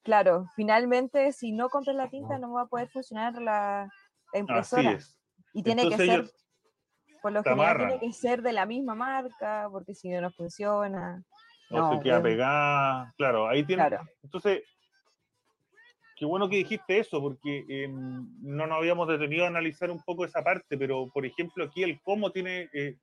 Claro, 0.03 0.47
finalmente 0.55 1.31
si 1.31 1.51
no 1.51 1.69
compras 1.69 1.95
la 1.95 2.09
tinta 2.09 2.39
no 2.39 2.53
va 2.53 2.63
a 2.63 2.67
poder 2.67 2.89
funcionar 2.89 3.39
la, 3.39 3.87
impresora. 4.33 4.97
Y 5.53 5.63
tiene 5.63 5.87
que 5.87 5.97
ser, 5.97 6.31
por 7.21 7.31
lo 7.31 7.43
general 7.43 7.77
tiene 7.77 7.99
que 7.99 8.13
ser 8.13 8.41
de 8.41 8.51
la 8.51 8.65
misma 8.65 8.95
marca, 8.95 9.67
porque 9.71 9.93
si 9.93 10.09
no 10.09 10.21
no 10.21 10.31
funciona. 10.31 11.23
No, 11.69 11.93
se 11.93 12.03
queda 12.03 12.21
pegada, 12.21 13.13
claro, 13.17 13.47
ahí 13.47 13.63
tiene. 13.63 13.87
Entonces, 14.23 14.63
qué 16.17 16.25
bueno 16.25 16.49
que 16.49 16.57
dijiste 16.57 16.99
eso, 16.99 17.21
porque 17.21 17.63
em, 17.69 18.27
no 18.41 18.67
nos 18.67 18.77
habíamos 18.77 19.07
detenido 19.07 19.45
a 19.45 19.47
analizar 19.47 19.89
un 19.89 20.01
poco 20.03 20.25
esa 20.25 20.43
parte, 20.43 20.77
pero 20.77 21.07
por 21.13 21.25
ejemplo 21.25 21.63
aquí 21.63 21.83
el 21.83 22.01
cómo 22.01 22.31
tiene 22.31 22.69
eh, 22.73 22.97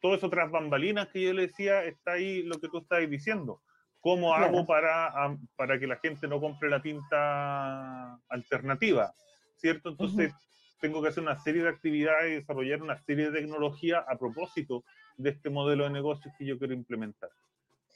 todas 0.00 0.22
otras 0.24 0.50
bambalinas 0.50 1.08
que 1.08 1.22
yo 1.22 1.32
le 1.32 1.48
decía, 1.48 1.84
está 1.84 2.12
ahí 2.12 2.42
lo 2.42 2.58
que 2.58 2.68
tú 2.68 2.78
estás 2.78 3.08
diciendo. 3.10 3.60
¿Cómo 4.00 4.34
hago 4.34 4.64
para, 4.64 5.36
para 5.56 5.80
que 5.80 5.86
la 5.88 5.96
gente 5.96 6.28
no 6.28 6.40
compre 6.40 6.70
la 6.70 6.80
tinta 6.80 8.14
alternativa? 8.28 9.12
¿Cierto? 9.56 9.88
Entonces 9.88 10.32
tengo 10.80 11.02
que 11.02 11.08
hacer 11.08 11.22
una 11.22 11.38
serie 11.40 11.62
de 11.62 11.68
actividades 11.68 12.30
y 12.30 12.34
desarrollar 12.36 12.82
una 12.82 12.98
serie 12.98 13.30
de 13.30 13.40
tecnología 13.40 14.04
a 14.06 14.16
propósito 14.18 14.84
de 15.16 15.30
este 15.30 15.50
modelo 15.50 15.84
de 15.84 15.90
negocios 15.90 16.34
que 16.38 16.44
yo 16.44 16.58
quiero 16.58 16.74
implementar. 16.74 17.30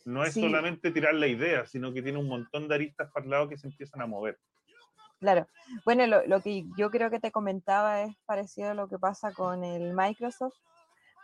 No 0.04 0.24
es 0.24 0.34
solamente 0.34 0.90
tirar 0.90 1.14
la 1.14 1.26
idea, 1.26 1.66
sino 1.66 1.92
que 1.92 2.02
tiene 2.02 2.18
un 2.18 2.28
montón 2.28 2.68
de 2.68 2.74
aristas 2.74 3.10
para 3.12 3.24
el 3.24 3.30
lado 3.30 3.48
que 3.48 3.58
se 3.58 3.66
empiezan 3.66 4.00
a 4.00 4.06
mover. 4.06 4.38
Claro. 5.20 5.46
Bueno, 5.84 6.06
lo, 6.06 6.40
que 6.40 6.64
yo 6.78 6.90
creo 6.90 7.10
que 7.10 7.20
te 7.20 7.30
comentaba 7.30 8.02
es 8.02 8.16
parecido 8.24 8.70
a 8.70 8.74
lo 8.74 8.88
que 8.88 8.98
pasa 8.98 9.32
con 9.32 9.62
el 9.62 9.92
Microsoft, 9.94 10.56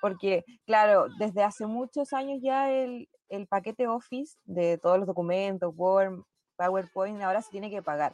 porque, 0.02 0.44
claro, 0.66 1.06
desde 1.18 1.42
hace 1.42 1.66
muchos 1.66 2.12
años 2.12 2.40
ya 2.42 2.70
el, 2.70 3.08
el 3.30 3.46
paquete 3.46 3.86
Office 3.86 4.36
de 4.44 4.76
todos 4.76 4.98
los 4.98 5.06
documentos, 5.06 5.72
Word, 5.74 6.22
PowerPoint, 6.56 7.22
ahora 7.22 7.40
se 7.40 7.50
tiene 7.50 7.70
que 7.70 7.82
pagar. 7.82 8.12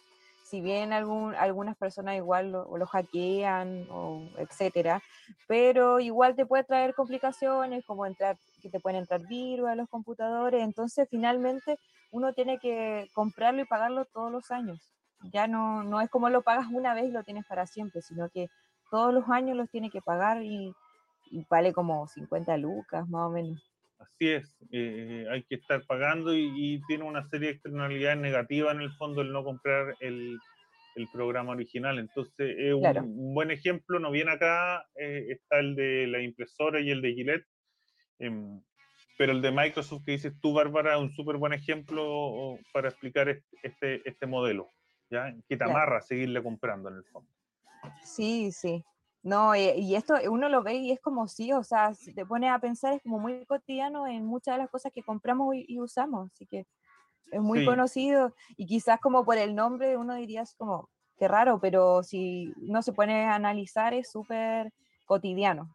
Si 0.52 0.60
bien 0.60 0.92
algunas 0.92 1.76
personas 1.78 2.16
igual 2.16 2.52
lo, 2.52 2.76
lo 2.76 2.86
hackean 2.86 3.86
o 3.90 4.28
etcétera, 4.36 5.02
pero 5.48 5.98
igual 5.98 6.36
te 6.36 6.44
puede 6.44 6.64
traer 6.64 6.94
complicaciones 6.94 7.86
como 7.86 8.04
entrar, 8.04 8.36
que 8.60 8.68
te 8.68 8.78
pueden 8.78 9.00
entrar 9.00 9.26
virus 9.26 9.70
a 9.70 9.74
los 9.74 9.88
computadores, 9.88 10.62
entonces 10.62 11.08
finalmente 11.10 11.78
uno 12.10 12.34
tiene 12.34 12.58
que 12.58 13.08
comprarlo 13.14 13.62
y 13.62 13.64
pagarlo 13.64 14.04
todos 14.04 14.30
los 14.30 14.50
años 14.50 14.92
ya 15.30 15.46
no, 15.46 15.82
no 15.82 16.00
es 16.00 16.10
como 16.10 16.28
lo 16.28 16.42
pagas 16.42 16.66
una 16.70 16.94
vez 16.94 17.04
y 17.04 17.12
lo 17.12 17.22
tienes 17.22 17.46
para 17.46 17.66
siempre, 17.66 18.02
sino 18.02 18.28
que 18.28 18.48
todos 18.90 19.14
los 19.14 19.28
años 19.28 19.56
los 19.56 19.70
tiene 19.70 19.90
que 19.90 20.02
pagar 20.02 20.42
y, 20.42 20.74
vale 21.48 21.72
como 21.72 22.06
50 22.08 22.56
lucas 22.58 23.08
más 23.08 23.28
o 23.28 23.30
menos. 23.30 23.71
Así 24.02 24.28
es, 24.28 24.56
eh, 24.70 25.26
hay 25.30 25.42
que 25.44 25.56
estar 25.56 25.84
pagando 25.86 26.34
y, 26.34 26.80
tiene 26.86 27.04
una 27.04 27.26
serie 27.28 27.48
de 27.48 27.54
externalidades 27.54 28.18
negativas 28.18 28.74
en 28.74 28.82
el 28.82 28.92
fondo 28.92 29.22
el 29.22 29.32
no 29.32 29.44
comprar 29.44 29.94
el, 30.00 30.38
el 30.96 31.08
programa 31.12 31.52
original. 31.52 31.98
Entonces, 31.98 32.56
es 32.58 32.74
un, 32.74 33.34
buen 33.34 33.50
ejemplo, 33.50 33.98
no 33.98 34.10
viene 34.10 34.32
acá, 34.32 34.84
eh, 34.96 35.26
está 35.30 35.60
el 35.60 35.74
de 35.76 36.06
la 36.06 36.20
impresora 36.20 36.80
y 36.80 36.90
el 36.90 37.02
de 37.02 37.14
Gillette, 37.14 37.46
em, 38.18 38.60
pero 39.18 39.32
el 39.32 39.42
de 39.42 39.52
Microsoft 39.52 40.04
que 40.04 40.12
dices 40.12 40.32
tú, 40.40 40.52
Bárbara, 40.52 40.94
es 40.94 41.00
un 41.00 41.12
súper 41.12 41.36
buen 41.36 41.52
ejemplo 41.52 42.58
para 42.72 42.88
explicar 42.88 43.28
este, 43.62 44.02
este 44.08 44.26
modelo. 44.26 44.72
¿ya? 45.10 45.34
Que 45.48 45.56
te 45.56 45.64
amarra 45.64 45.98
a 45.98 46.02
seguirle 46.02 46.42
comprando 46.42 46.88
en 46.88 46.96
el 46.96 47.04
fondo. 47.04 47.30
Sí, 48.02 48.50
sí. 48.50 48.84
No, 49.22 49.54
eh, 49.54 49.74
y, 49.78 49.94
esto 49.94 50.14
uno 50.28 50.48
lo 50.48 50.62
ve 50.62 50.74
y 50.74 50.90
es 50.90 51.00
como 51.00 51.28
sí, 51.28 51.52
o 51.52 51.62
sea, 51.62 51.94
si 51.94 52.12
te 52.12 52.26
pones 52.26 52.50
a 52.50 52.58
pensar 52.58 52.94
es 52.94 53.02
como 53.02 53.20
muy 53.20 53.46
cotidiano 53.46 54.08
en 54.08 54.26
muchas 54.26 54.56
de 54.56 54.62
las 54.62 54.70
cosas 54.70 54.90
que 54.92 55.02
compramos 55.02 55.54
y, 55.54 55.78
usamos, 55.78 56.30
así 56.32 56.44
que 56.46 56.66
es 57.30 57.40
muy 57.40 57.64
conocido 57.64 58.34
y 58.56 58.66
quizás 58.66 59.00
como 59.00 59.24
por 59.24 59.38
el 59.38 59.54
nombre 59.54 59.96
uno 59.96 60.16
diría 60.16 60.42
es 60.42 60.54
como, 60.56 60.90
qué 61.16 61.28
raro, 61.28 61.60
pero 61.60 62.02
si 62.02 62.52
no 62.56 62.82
se 62.82 62.92
pone 62.92 63.24
a 63.24 63.36
analizar 63.36 63.94
es 63.94 64.10
súper 64.10 64.72
cotidiano. 65.06 65.72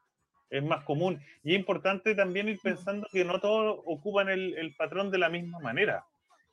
Es 0.50 0.64
más 0.64 0.84
común 0.84 1.22
y 1.42 1.54
es 1.54 1.60
importante 1.60 2.16
también 2.16 2.50
ir 2.50 2.60
pensando 2.62 3.08
que 3.12 3.24
no 3.24 3.40
todos 3.40 3.80
ocupan 3.86 4.28
el, 4.28 4.76
patrón 4.78 5.10
de 5.10 5.20
la 5.20 5.30
misma 5.30 5.60
manera. 5.60 6.06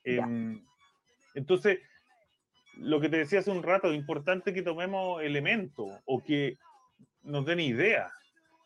Em, 0.05 0.65
entonces, 1.35 1.81
lo 2.77 3.01
que 3.01 3.09
te 3.09 3.19
decía 3.19 3.41
hace 3.41 3.51
un 3.51 3.65
rato, 3.65 3.91
es 3.91 3.97
importante 3.97 4.55
que 4.55 4.63
tomemos 4.63 5.23
elementos 5.23 5.89
o 6.07 6.23
que 6.23 6.57
nos 7.25 7.45
den 7.47 7.61
ideas. 7.61 8.13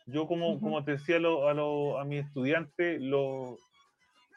Yo, 0.07 0.27
como, 0.27 0.59
como 0.61 0.85
te 0.85 0.93
decía 0.93 1.17
a, 1.17 1.21
lo, 1.21 1.99
a, 1.99 2.05
mis 2.05 2.25
estudiantes, 2.25 3.01
lo, 3.01 3.59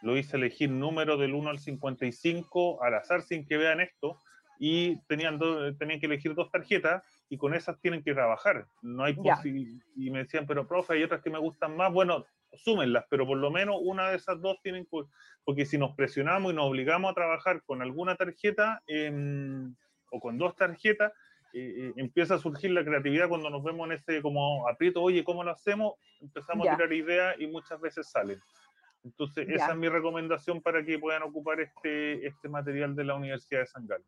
lo 0.02 0.18
hice 0.18 0.38
elegir 0.38 0.70
números 0.70 1.20
del 1.20 1.34
1 1.34 1.50
al 1.50 1.60
55 1.60 2.84
al 2.84 2.96
azar 2.96 3.22
sin 3.22 3.46
que 3.46 3.58
vean 3.58 3.80
esto 3.80 4.20
y 4.60 4.98
tenían, 5.08 5.40
tenían 5.80 6.00
que 6.00 6.06
elegir 6.06 6.36
dos 6.36 6.52
tarjetas 6.52 7.04
y 7.30 7.38
con 7.38 7.54
esas 7.54 7.80
tienen 7.80 8.04
que 8.04 8.14
trabajar. 8.14 8.68
No 8.82 9.04
hay 9.04 9.18
y 9.96 10.12
me 10.12 10.20
decían, 10.20 10.46
pero 10.46 10.68
profe, 10.68 10.94
hay 10.94 11.04
otras 11.04 11.22
que 11.22 11.30
me 11.30 11.40
gustan 11.40 11.76
más. 11.76 11.92
Bueno, 11.92 12.26
súmenlas, 12.54 13.06
pero 13.10 13.26
por 13.26 13.38
lo 13.38 13.50
menos 13.50 13.78
una 13.82 14.10
de 14.10 14.18
esas 14.18 14.40
dos 14.42 14.58
tienen, 14.62 14.88
porque 15.44 15.66
si 15.66 15.78
nos 15.78 15.96
presionamos 15.96 16.52
y 16.52 16.56
nos 16.56 16.66
obligamos 16.66 17.12
a 17.12 17.16
trabajar 17.16 17.64
con 17.64 17.82
alguna 17.82 18.16
tarjeta 18.16 18.84
em, 18.86 19.74
o 20.12 20.20
con 20.20 20.38
dos 20.38 20.56
tarjetas, 20.56 21.12
eh, 21.54 21.94
empieza 21.98 22.36
a 22.36 22.40
surgir 22.40 22.72
la 22.72 22.84
creatividad 22.84 23.30
cuando 23.30 23.50
nos 23.50 23.64
vemos 23.64 23.88
en 23.88 23.94
ese 23.94 24.22
como 24.22 24.68
aprieto, 24.68 25.02
oye, 25.02 25.24
¿cómo 25.24 25.44
lo 25.44 25.52
hacemos? 25.52 25.94
Empezamos 26.20 26.68
a 26.68 26.76
tirar 26.76 26.92
ideas 26.94 27.36
y 27.40 27.48
muchas 27.48 27.80
veces 27.80 28.10
salen. 28.10 28.40
Entonces, 29.04 29.48
esa 29.50 29.72
es 29.72 29.78
mi 29.78 29.90
recomendación 29.90 30.62
para 30.62 30.84
que 30.86 31.00
puedan 31.00 31.24
ocupar 31.24 31.60
este, 31.60 32.26
este 32.26 32.50
material 32.50 32.96
de 32.96 33.04
la 33.04 33.16
Universidad 33.16 33.62
de 33.62 33.68
San 33.68 33.88
Carlos. 33.88 34.08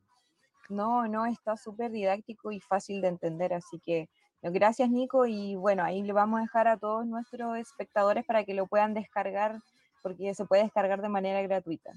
No, 0.70 1.08
no, 1.08 1.26
está 1.26 1.58
súper 1.58 1.92
didáctico 1.92 2.52
y 2.52 2.60
fácil 2.60 3.02
de 3.02 3.08
entender, 3.08 3.54
así 3.54 3.80
que 3.80 4.08
Gracias, 4.52 4.90
Nico. 4.90 5.26
Y 5.26 5.56
bueno, 5.56 5.84
ahí 5.84 6.04
le 6.04 6.12
vamos 6.12 6.40
a 6.40 6.42
dejar 6.42 6.68
a 6.68 6.78
todos 6.78 7.06
nuestros 7.06 7.58
espectadores 7.58 8.26
para 8.26 8.44
que 8.44 8.54
lo 8.54 8.68
puedan 8.68 8.94
descargar, 8.94 9.60
porque 10.02 10.34
se 10.36 10.46
puede 10.46 10.64
descargar 10.64 11.02
de 11.02 11.10
manera 11.10 11.42
gratuita. 11.42 11.92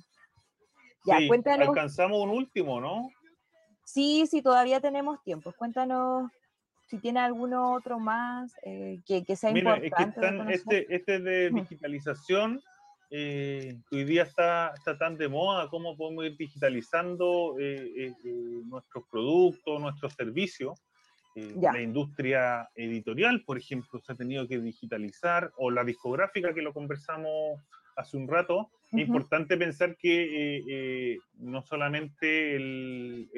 Ya, 1.05 1.19
cuéntanos. 1.27 1.69
Alcanzamos 1.69 2.21
un 2.23 2.31
último, 2.31 2.81
¿no? 2.81 3.11
Sí, 3.87 4.27
sí, 4.27 4.43
todavía 4.43 4.81
tenemos 4.81 5.23
tiempo. 5.23 5.53
Cuéntanos 5.57 6.31
si 6.89 6.99
tiene 6.99 7.21
alguno 7.21 7.73
otro 7.73 7.99
más 7.99 8.53
eh, 8.63 9.01
que, 9.07 9.25
sea 9.37 9.51
importante. 9.51 10.55
este, 10.55 10.95
este 10.95 11.21
de 11.21 11.51
digitalización, 11.51 12.61
eh, 13.11 13.79
hoy 13.93 14.05
día 14.05 14.25
está, 14.25 14.73
está 14.77 14.99
tan 14.99 15.17
de 15.17 15.29
moda, 15.29 15.69
cómo 15.69 15.97
podemos 15.97 16.25
ir 16.27 16.37
digitalizando 16.37 17.57
eh, 17.61 18.13
nuestros 18.65 19.05
productos, 19.09 19.81
nuestros 19.81 20.13
servicios. 20.15 20.81
Eh, 21.37 21.55
la 21.61 21.83
industria 21.83 22.71
editorial, 22.75 23.43
por 23.45 23.59
ejemplo, 23.59 24.01
se 24.01 24.11
ha 24.11 24.15
tenido 24.17 24.49
que 24.49 24.59
digitalizar, 24.59 25.53
o 25.59 25.71
la 25.71 25.85
discográfica 25.85 26.55
que 26.55 26.63
lo 26.63 26.73
conversamos 26.73 27.61
hace 27.95 28.17
un 28.17 28.27
rato. 28.27 28.71
Es 28.93 29.01
importante 29.01 29.57
pensar 29.57 29.97
que 29.97 30.57
eh, 30.59 30.65
eh, 30.69 31.19
no 31.39 31.63
solamente 31.63 32.55
el, 32.57 33.29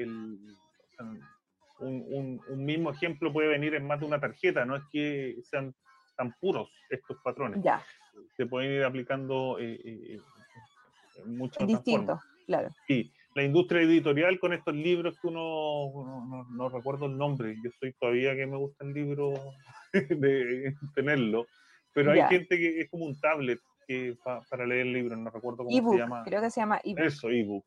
un, 1.79 2.41
mismo 2.55 2.91
ejemplo 2.91 3.33
puede 3.33 3.47
venir 3.47 3.73
en 3.73 3.85
más 3.87 3.99
de 3.99 4.05
una 4.05 4.19
tarjeta, 4.19 4.65
no 4.65 4.75
es 4.75 4.83
que 4.91 5.35
sean 5.43 5.73
tan 6.15 6.33
puros 6.39 6.69
estos 6.89 7.17
patrones. 7.23 7.63
Ya. 7.63 7.83
Se 8.37 8.45
pueden 8.45 8.71
ir 8.71 8.83
aplicando 8.83 9.57
en 9.59 10.21
muchas 11.25 11.67
Distinto, 11.67 12.19
claro. 12.45 12.69
Sí 12.87 13.11
la 13.35 13.43
industria 13.43 13.81
editorial 13.81 14.39
con 14.39 14.53
estos 14.53 14.75
libros 14.75 15.17
que 15.19 15.27
uno, 15.27 16.45
no, 16.49 16.69
recuerdo 16.69 17.05
el 17.05 17.17
nombre, 17.17 17.55
yo 17.63 17.69
soy 17.79 17.93
todavía 17.93 18.35
que 18.35 18.45
me 18.45 18.57
gusta 18.57 18.83
el 18.85 18.93
libro 18.93 19.33
de 19.93 20.75
tenerlo, 20.95 21.47
pero 21.93 22.11
hay 22.11 22.21
gente 22.23 22.57
que 22.57 22.81
es 22.81 22.89
como 22.89 23.05
un 23.05 23.19
tablet 23.19 23.59
que 23.89 24.15
para 24.23 24.67
leer 24.67 24.85
el 24.85 24.93
libro, 24.93 25.17
no 25.17 25.31
recuerdo 25.31 25.65
cómo 25.65 25.91
se 25.91 25.97
llama. 25.97 26.23
Creo 26.23 26.41
que 26.41 26.51
se 26.51 26.61
llama 26.61 26.79
ebook. 26.83 26.99
Eso, 26.99 27.29
ebook. 27.29 27.65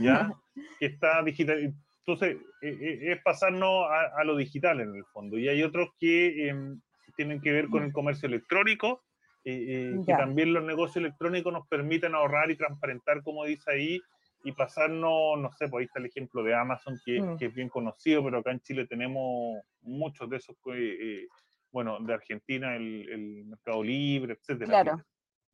¿Ya? 0.00 0.32
que 0.80 0.86
está 0.86 1.22
digital. 1.22 1.74
Entonces, 2.06 2.38
e, 2.62 2.68
e, 2.68 3.12
es 3.12 3.22
pasarnos 3.22 3.86
a, 3.90 4.24
lo 4.24 4.34
digital 4.34 4.80
en 4.80 4.96
el 4.96 5.04
fondo. 5.12 5.36
Y 5.36 5.46
hay 5.46 5.62
otros 5.62 5.90
que 6.00 6.48
em, 6.48 6.80
tienen 7.16 7.42
que 7.42 7.52
ver 7.52 7.68
con 7.68 7.82
el 7.82 7.92
comercio 7.92 8.28
electrónico, 8.28 9.04
eh, 9.44 9.92
eh, 9.92 10.00
que 10.06 10.14
también 10.14 10.54
los 10.54 10.64
negocios 10.64 10.96
electrónicos 10.96 11.52
nos 11.52 11.68
permiten 11.68 12.14
ahorrar 12.14 12.50
y 12.50 12.56
transparentar, 12.56 13.22
como 13.22 13.44
dice 13.44 13.70
ahí, 13.70 14.00
y 14.44 14.52
pasarnos, 14.52 15.38
no 15.38 15.50
sé, 15.52 15.68
pues 15.68 15.82
ahí 15.82 15.84
está 15.84 15.98
el 15.98 16.06
ejemplo 16.06 16.42
de 16.42 16.54
Amazon, 16.54 16.98
que, 17.04 17.20
mm. 17.20 17.36
que 17.36 17.46
es 17.46 17.54
bien 17.54 17.68
conocido, 17.68 18.24
pero 18.24 18.38
acá 18.38 18.52
en 18.52 18.60
Chile 18.60 18.86
tenemos 18.86 19.62
muchos 19.82 20.30
de 20.30 20.38
esos, 20.38 20.56
eh, 20.74 21.26
bueno, 21.70 21.98
de 22.00 22.14
Argentina, 22.14 22.74
el, 22.74 23.06
el, 23.10 23.44
Mercado 23.44 23.82
Libre, 23.82 24.32
etcétera. 24.32 24.66
Claro. 24.66 25.04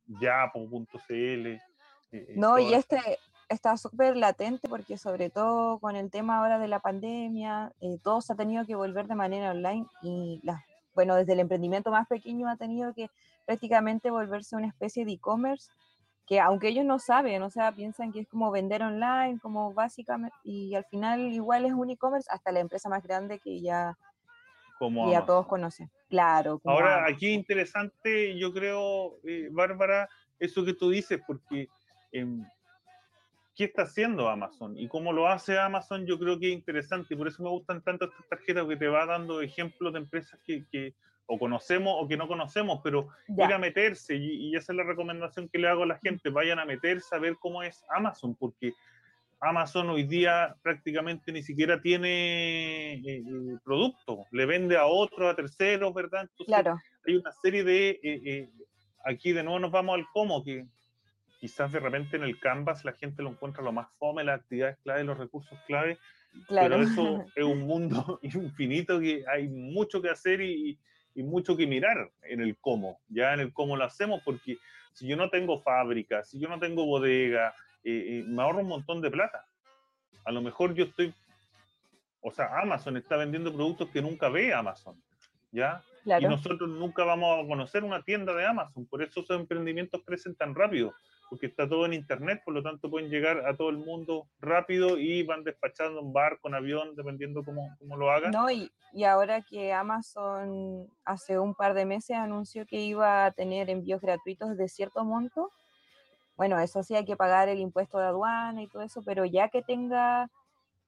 Yapo.cl. 0.07 1.47
Eh, 1.47 1.59
eh, 2.11 2.33
no, 2.35 2.59
y 2.59 2.73
este 2.73 2.99
está 3.49 3.77
súper 3.77 4.17
latente 4.17 4.67
porque 4.67 4.97
sobre 4.97 5.29
todo 5.29 5.79
con 5.79 5.95
el 5.95 6.09
tema 6.09 6.37
ahora 6.37 6.57
de 6.57 6.67
la 6.67 6.79
pandemia, 6.79 7.71
todo 8.03 8.21
se 8.21 8.33
ha 8.33 8.35
tenido 8.35 8.65
que 8.65 8.75
volver 8.75 9.07
de 9.07 9.15
manera 9.15 9.51
online 9.51 9.85
y 10.01 10.39
las, 10.43 10.63
bueno, 10.95 11.15
desde 11.15 11.33
el 11.33 11.41
emprendimiento 11.41 11.91
más 11.91 12.07
pequeño 12.07 12.49
ha 12.49 12.55
tenido 12.55 12.93
que 12.93 13.09
prácticamente 13.45 14.09
volverse 14.09 14.55
una 14.55 14.67
especie 14.67 15.05
de 15.05 15.11
e-commerce 15.11 15.69
que 16.25 16.39
aunque 16.39 16.69
ellos 16.69 16.85
no 16.85 16.99
saben, 16.99 17.43
o 17.43 17.49
sea, 17.49 17.71
piensan 17.71 18.11
que 18.11 18.21
es 18.21 18.27
como 18.27 18.49
vender 18.51 18.81
online, 18.81 19.39
como 19.39 19.73
básicamente, 19.73 20.35
y 20.43 20.73
al 20.73 20.85
final 20.85 21.19
igual 21.19 21.65
es 21.65 21.73
un 21.73 21.89
e-commerce 21.89 22.27
hasta 22.31 22.51
la 22.51 22.61
empresa 22.61 22.89
más 22.89 23.03
grande 23.03 23.39
que 23.39 23.61
ya, 23.61 23.97
como 24.77 25.11
ya 25.11 25.25
todos 25.25 25.47
conocen. 25.47 25.89
Claro. 26.09 26.61
Ahora, 26.65 27.05
aquí 27.07 27.29
interesante, 27.29 28.37
yo 28.37 28.53
creo, 28.53 29.17
eh, 29.23 29.49
Bárbara, 29.51 30.09
eso 30.39 30.63
que 30.63 30.73
tú 30.73 30.89
dices, 30.89 31.19
porque 31.25 31.67
em, 32.11 32.45
qué 33.55 33.65
está 33.65 33.83
haciendo 33.83 34.29
Amazon 34.29 34.77
y 34.77 34.87
cómo 34.87 35.13
lo 35.13 35.27
hace 35.27 35.57
Amazon, 35.57 36.05
yo 36.05 36.19
creo 36.19 36.39
que 36.39 36.49
es 36.49 36.53
interesante 36.53 37.13
y 37.13 37.17
por 37.17 37.27
eso 37.27 37.41
me 37.41 37.49
gustan 37.49 37.81
tanto 37.81 38.05
estas 38.05 38.27
tarjetas 38.27 38.67
que 38.67 38.77
te 38.77 38.87
va 38.87 39.05
dando 39.05 39.41
ejemplos 39.41 39.93
de 39.93 39.99
empresas 39.99 40.39
que, 40.45 40.65
que 40.71 40.93
o 41.27 41.39
conocemos 41.39 41.95
o 41.97 42.07
que 42.07 42.17
no 42.17 42.27
conocemos, 42.27 42.81
pero 42.83 43.07
ir 43.27 43.51
a 43.51 43.57
meterse 43.57 44.15
y, 44.15 44.49
y, 44.49 44.55
esa 44.55 44.73
es 44.73 44.77
la 44.77 44.83
recomendación 44.83 45.49
que 45.49 45.57
le 45.57 45.67
hago 45.67 45.83
a 45.83 45.87
la 45.87 45.97
gente, 45.97 46.29
vayan 46.29 46.59
a 46.59 46.65
meterse 46.65 47.15
a 47.15 47.19
ver 47.19 47.35
cómo 47.39 47.63
es 47.63 47.83
Amazon, 47.89 48.35
porque 48.35 48.73
Amazon 49.45 49.89
hoy 49.89 50.03
día 50.03 50.55
prácticamente 50.61 51.31
ni 51.31 51.43
siquiera 51.43 51.81
tiene 51.81 52.95
eh, 52.95 53.23
producto, 53.63 54.25
le 54.31 54.45
vende 54.45 54.77
a 54.77 54.85
otros, 54.85 55.31
a 55.31 55.35
terceros, 55.35 55.93
¿verdad? 55.93 56.21
Entonces, 56.21 56.45
claro. 56.47 56.79
hay 57.07 57.15
una 57.15 57.31
serie 57.31 57.63
de, 57.63 57.89
eh, 57.89 57.99
eh, 58.03 58.49
aquí 59.03 59.31
de 59.33 59.43
nuevo 59.43 59.59
nos 59.59 59.71
vamos 59.71 59.95
al 59.95 60.05
cómo, 60.13 60.43
que 60.43 60.65
quizás 61.39 61.71
de 61.71 61.79
repente 61.79 62.17
en 62.17 62.23
el 62.23 62.39
Canvas 62.39 62.83
la 62.85 62.93
gente 62.93 63.23
lo 63.23 63.29
encuentra 63.29 63.63
lo 63.63 63.71
más 63.71 63.87
fome, 63.97 64.23
las 64.23 64.41
actividades 64.41 64.77
clave, 64.83 65.03
los 65.03 65.17
recursos 65.17 65.57
clave, 65.67 65.97
claro. 66.47 66.69
pero 66.69 66.83
eso 66.83 67.25
es 67.35 67.43
un 67.43 67.61
mundo 67.61 68.19
infinito 68.23 68.99
que 68.99 69.23
hay 69.27 69.47
mucho 69.47 70.01
que 70.01 70.09
hacer 70.09 70.41
y, 70.41 70.79
y 71.13 71.23
mucho 71.23 71.55
que 71.55 71.67
mirar 71.67 72.11
en 72.23 72.41
el 72.41 72.57
cómo, 72.57 72.99
ya 73.07 73.33
en 73.33 73.39
el 73.39 73.53
cómo 73.53 73.77
lo 73.77 73.83
hacemos, 73.83 74.21
porque 74.23 74.57
si 74.93 75.07
yo 75.07 75.17
no 75.17 75.29
tengo 75.29 75.61
fábrica, 75.61 76.23
si 76.23 76.39
yo 76.39 76.47
no 76.47 76.57
tengo 76.57 76.85
bodega, 76.85 77.53
me 77.91 78.41
ahorro 78.41 78.59
un 78.59 78.67
montón 78.67 79.01
de 79.01 79.11
plata. 79.11 79.45
A 80.25 80.31
lo 80.31 80.41
mejor 80.41 80.73
yo 80.73 80.85
estoy, 80.85 81.13
o 82.21 82.31
sea, 82.31 82.59
Amazon 82.59 82.97
está 82.97 83.15
vendiendo 83.15 83.53
productos 83.53 83.89
que 83.89 84.01
nunca 84.01 84.29
ve 84.29 84.53
Amazon, 84.53 85.01
¿ya? 85.51 85.83
Y 86.05 86.25
nosotros 86.25 86.69
nunca 86.69 87.03
vamos 87.03 87.43
a 87.43 87.47
conocer 87.47 87.83
una 87.83 88.01
tienda 88.03 88.33
de 88.33 88.45
Amazon, 88.45 88.85
por 88.85 89.01
eso 89.01 89.21
esos 89.21 89.39
emprendimientos 89.39 90.01
crecen 90.05 90.35
tan 90.35 90.53
rápido, 90.53 90.93
porque 91.29 91.47
está 91.47 91.67
todo 91.67 91.85
en 91.85 91.93
Internet, 91.93 92.41
por 92.45 92.53
lo 92.53 92.61
tanto 92.61 92.89
pueden 92.89 93.09
llegar 93.09 93.45
a 93.47 93.55
todo 93.55 93.69
el 93.69 93.77
mundo 93.77 94.27
rápido 94.39 94.97
y 94.97 95.23
van 95.23 95.43
despachando 95.43 95.99
en 95.99 96.13
barco, 96.13 96.47
en 96.47 96.55
avión, 96.55 96.95
dependiendo 96.95 97.43
cómo, 97.43 97.75
cómo 97.79 97.97
lo 97.97 98.11
hagan. 98.11 98.31
No, 98.31 98.49
y, 98.51 98.71
y 98.93 99.03
ahora 99.03 99.41
que 99.41 99.73
Amazon 99.73 100.87
hace 101.03 101.39
un 101.39 101.55
par 101.55 101.73
de 101.73 101.85
meses 101.85 102.15
anunció 102.17 102.65
que 102.65 102.79
iba 102.81 103.25
a 103.25 103.31
tener 103.31 103.69
envíos 103.69 104.01
gratuitos 104.01 104.55
de 104.57 104.67
cierto 104.69 105.03
monto, 105.03 105.51
bueno, 106.37 106.59
eso 106.59 106.83
sí 106.83 106.95
hay 106.95 107.05
que 107.05 107.15
pagar 107.15 107.49
el 107.49 107.59
impuesto 107.59 107.97
de 107.97 108.05
aduana 108.05 108.61
y 108.61 108.67
todo 108.67 108.81
eso, 108.81 109.01
pero 109.03 109.25
ya 109.25 109.49
que 109.49 109.61
tenga 109.61 110.29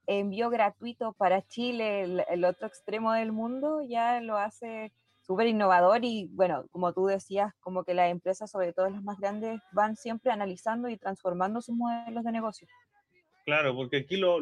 envío 0.07 0.49
gratuito 0.49 1.13
para 1.13 1.45
Chile, 1.45 2.23
el, 2.29 2.45
otro 2.45 2.67
extremo 2.67 3.12
del 3.13 3.31
mundo, 3.31 3.81
ya 3.81 4.21
lo 4.21 4.38
hace 4.38 4.91
súper 5.21 5.47
innovador 5.47 6.05
y 6.05 6.29
bueno, 6.31 6.65
como 6.71 6.93
tú 6.93 7.05
decías, 7.05 7.53
como 7.60 7.83
que 7.83 7.93
las 7.93 8.10
empresas, 8.10 8.49
sobre 8.49 8.71
todo 8.71 8.89
las 8.89 9.03
más 9.03 9.19
grandes, 9.19 9.60
van 9.73 9.97
siempre 9.97 10.31
analizando 10.31 10.88
y 10.88 10.97
transformando 10.97 11.62
sus 11.62 11.75
modelos 11.75 12.23
de 12.23 12.31
negocio. 12.31 12.67
Claro, 13.45 13.75
porque 13.75 13.97
aquí 13.97 14.17
lo, 14.17 14.39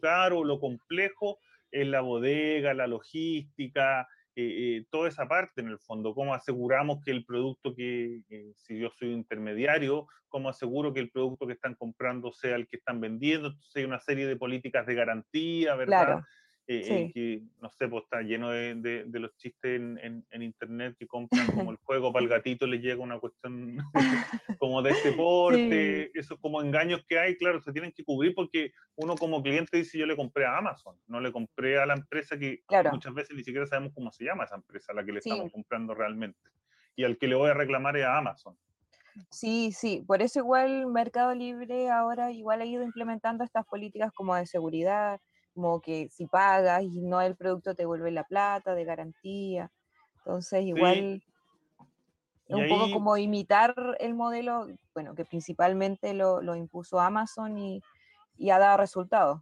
caro, 0.00 0.44
lo 0.44 0.60
complejo 0.60 1.38
es 1.70 1.86
la 1.86 2.02
bodega, 2.02 2.74
la 2.74 2.86
logística, 2.86 4.06
eh, 4.34 4.76
eh, 4.78 4.84
toda 4.90 5.08
esa 5.08 5.26
parte 5.26 5.60
en 5.60 5.68
el 5.68 5.78
fondo, 5.78 6.14
cómo 6.14 6.34
aseguramos 6.34 7.02
que 7.04 7.10
el 7.10 7.24
producto 7.24 7.74
que, 7.74 8.22
si 8.56 8.78
yo 8.78 8.90
soy 8.90 9.12
intermediario, 9.12 10.06
cómo 10.28 10.48
aseguro 10.48 10.94
que 10.94 11.00
el 11.00 11.10
producto 11.10 11.46
que 11.46 11.52
están 11.52 11.74
comprando 11.74 12.32
sea 12.32 12.56
el 12.56 12.66
que 12.66 12.76
están 12.76 13.00
vendiendo, 13.00 13.48
entonces 13.48 13.76
hay 13.76 13.84
una 13.84 14.00
serie 14.00 14.26
de 14.26 14.36
políticas 14.36 14.86
de 14.86 14.94
garantía, 14.94 15.74
¿verdad? 15.74 16.04
Claro. 16.04 16.24
Eh, 16.68 17.10
que, 17.12 17.42
no 17.60 17.68
sé, 17.70 17.88
pues 17.88 18.04
está 18.04 18.22
lleno 18.22 18.50
de, 18.50 18.76
de, 18.76 19.18
los 19.18 19.36
chistes 19.36 19.80
en, 19.80 20.24
en, 20.30 20.42
internet 20.42 20.94
que 20.96 21.08
compran 21.08 21.46
como 21.48 21.70
el 21.72 21.76
juego 21.78 22.12
para 22.12 22.22
el 22.22 22.28
gatito, 22.28 22.68
le 22.68 22.78
llega 22.78 23.02
una 23.02 23.18
cuestión 23.18 23.78
como 24.60 24.80
de 24.80 24.90
este 24.90 25.12
porte, 25.12 26.16
esos 26.16 26.38
como 26.38 26.62
engaños 26.62 27.04
que 27.08 27.18
hay, 27.18 27.36
claro, 27.36 27.60
se 27.60 27.72
tienen 27.72 27.90
que 27.90 28.04
cubrir 28.04 28.34
porque 28.34 28.72
uno 28.94 29.16
como 29.16 29.42
cliente 29.42 29.76
dice 29.76 29.98
yo 29.98 30.06
le 30.06 30.14
compré 30.14 30.46
a 30.46 30.56
Amazon, 30.56 30.96
no 31.08 31.20
le 31.20 31.32
compré 31.32 31.80
a 31.80 31.86
la 31.86 31.94
empresa 31.94 32.38
que 32.38 32.62
muchas 32.92 33.12
veces 33.12 33.36
ni 33.36 33.42
siquiera 33.42 33.66
sabemos 33.66 33.92
cómo 33.92 34.12
se 34.12 34.24
llama 34.24 34.44
esa 34.44 34.54
empresa 34.54 34.92
a 34.92 34.94
la 34.94 35.04
que 35.04 35.12
le 35.12 35.18
estamos 35.18 35.50
comprando 35.50 35.94
realmente. 35.94 36.38
Y 36.94 37.04
al 37.04 37.18
que 37.18 37.26
le 37.26 37.34
voy 37.34 37.50
a 37.50 37.54
reclamar 37.54 37.96
es 37.96 38.04
a 38.04 38.18
Amazon. 38.18 38.56
Sí, 39.30 39.72
sí, 39.72 40.04
por 40.06 40.22
eso 40.22 40.38
igual 40.38 40.86
Mercado 40.86 41.34
Libre 41.34 41.90
ahora 41.90 42.30
igual 42.30 42.60
ha 42.62 42.64
ido 42.64 42.82
implementando 42.82 43.44
estas 43.44 43.66
políticas 43.66 44.12
como 44.12 44.34
de 44.34 44.46
seguridad, 44.46 45.20
como 45.54 45.80
que 45.80 46.08
si 46.10 46.26
pagas 46.26 46.82
y 46.82 47.00
no 47.00 47.20
el 47.20 47.36
producto 47.36 47.74
te 47.74 47.86
vuelve 47.86 48.10
la 48.10 48.24
plata 48.24 48.74
de 48.74 48.84
garantía. 48.84 49.70
Entonces, 50.18 50.64
igual 50.64 51.22
es 52.48 52.54
un 52.54 52.68
poco 52.68 52.92
como 52.92 53.16
imitar 53.16 53.74
el 53.98 54.14
modelo, 54.14 54.66
bueno, 54.94 55.14
que 55.14 55.24
principalmente 55.24 56.14
lo, 56.14 56.42
lo 56.42 56.54
impuso 56.54 57.00
Amazon 57.00 57.58
y, 57.58 57.82
y, 58.36 58.50
ha 58.50 58.58
dado 58.58 58.78
resultados. 58.78 59.40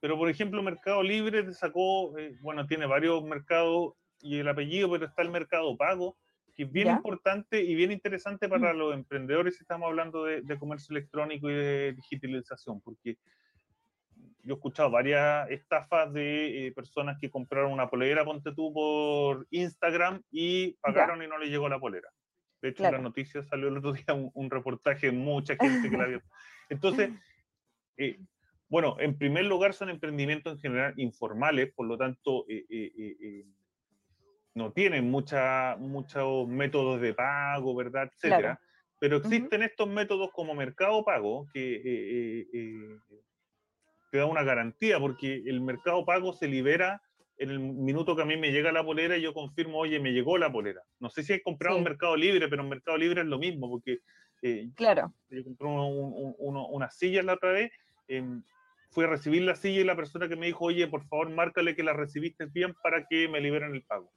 Pero, 0.00 0.18
por 0.18 0.28
ejemplo, 0.28 0.62
Mercado 0.62 1.02
Libre 1.02 1.44
te 1.44 1.52
sacó, 1.52 2.18
eh, 2.18 2.36
bueno, 2.40 2.66
tiene 2.66 2.86
varios 2.86 3.22
mercados 3.22 3.94
y 4.20 4.38
el 4.38 4.48
apellido, 4.48 4.90
pero 4.90 5.06
está 5.06 5.22
el 5.22 5.30
Mercado 5.30 5.76
Pago, 5.76 6.16
que 6.56 6.64
es 6.64 6.72
bien 6.72 6.88
importante 6.88 7.62
y 7.62 7.74
bien 7.74 7.92
interesante 7.92 8.48
para 8.48 8.72
mm. 8.72 8.76
los 8.76 8.94
emprendedores 8.94 9.56
si 9.56 9.62
estamos 9.62 9.86
hablando 9.88 10.24
de, 10.24 10.42
de 10.42 10.58
comercio 10.58 10.96
electrónico 10.96 11.48
y 11.48 11.54
de 11.54 11.92
digitalización, 11.92 12.80
porque 12.80 13.16
yo 14.42 14.54
he 14.54 14.56
escuchado 14.56 14.90
varias 14.90 15.48
estafas 15.50 16.12
de 16.12 16.66
eh, 16.66 16.72
personas 16.72 17.16
que 17.20 17.30
compraron 17.30 17.72
una 17.72 17.88
polera, 17.88 18.24
ponte 18.24 18.52
tú, 18.52 18.72
por 18.72 19.46
Instagram 19.50 20.22
y 20.30 20.72
pagaron 20.80 21.22
y 21.22 21.28
no 21.28 21.38
les 21.38 21.48
llegó 21.48 21.68
la 21.68 21.78
polera. 21.78 22.08
De 22.60 22.70
hecho, 22.70 22.84
en 22.84 22.92
la 22.92 22.98
noticia 22.98 23.42
salió 23.42 23.68
el 23.68 23.78
otro 23.78 23.92
día 23.92 24.04
un, 24.34 24.50
reportaje 24.50 25.06
de 25.06 25.12
mucha 25.12 25.56
gente 25.56 25.90
que 25.90 25.96
la 25.96 26.06
vio. 26.06 26.22
Entonces, 26.68 27.10
eh, 27.96 28.18
bueno, 28.68 28.96
en 29.00 29.16
primer 29.16 29.44
lugar 29.44 29.74
son 29.74 29.90
emprendimientos 29.90 30.54
en 30.54 30.60
general 30.60 30.94
informales, 30.96 31.72
por 31.72 31.86
lo 31.86 31.96
tanto, 31.96 32.44
eh, 32.48 33.44
no 34.54 34.72
tienen 34.72 35.10
mucha, 35.10 35.76
muchos 35.78 36.48
métodos 36.48 37.00
de 37.00 37.14
pago, 37.14 37.74
¿verdad? 37.74 38.10
Etcétera. 38.12 38.60
Pero 38.98 39.16
existen 39.16 39.62
estos 39.62 39.88
métodos 39.88 40.30
como 40.32 40.54
Mercado 40.54 41.04
Pago 41.04 41.48
que 41.52 42.98
te 44.12 44.18
da 44.18 44.26
una 44.26 44.42
garantía, 44.42 45.00
porque 45.00 45.42
el 45.46 45.62
mercado 45.62 46.04
pago 46.04 46.34
se 46.34 46.46
libera 46.46 47.00
en 47.38 47.48
el 47.48 47.58
minuto 47.58 48.14
que 48.14 48.20
a 48.20 48.26
mí 48.26 48.36
me 48.36 48.52
llega 48.52 48.70
la 48.70 48.84
polera 48.84 49.16
y 49.16 49.22
yo 49.22 49.32
confirmo, 49.32 49.78
oye, 49.78 49.98
me 50.00 50.12
llegó 50.12 50.36
la 50.36 50.52
polera. 50.52 50.82
No 51.00 51.08
sé 51.08 51.22
si 51.22 51.32
he 51.32 51.42
comprado 51.42 51.78
en 51.78 51.84
Mercado 51.84 52.14
Libre, 52.14 52.46
pero 52.48 52.62
en 52.62 52.68
Mercado 52.68 52.98
Libre 52.98 53.22
es 53.22 53.26
lo 53.26 53.38
mismo, 53.38 53.70
porque 53.70 54.00
eh, 54.42 54.68
claro. 54.76 55.14
yo 55.30 55.42
compré 55.42 55.66
una 55.66 56.90
silla 56.90 57.22
la 57.22 57.32
otra 57.32 57.52
vez, 57.52 57.72
em, 58.06 58.42
fui 58.90 59.04
a 59.04 59.08
recibir 59.08 59.44
la 59.44 59.56
silla 59.56 59.80
y 59.80 59.84
la 59.84 59.96
persona 59.96 60.28
que 60.28 60.36
me 60.36 60.44
dijo, 60.44 60.66
oye, 60.66 60.86
por 60.88 61.06
favor, 61.06 61.30
márcale 61.30 61.74
que 61.74 61.82
la 61.82 61.94
recibiste 61.94 62.44
bien 62.44 62.74
para 62.82 63.06
que 63.06 63.28
me 63.28 63.40
liberen 63.40 63.74
el 63.74 63.82
pago. 63.82 64.12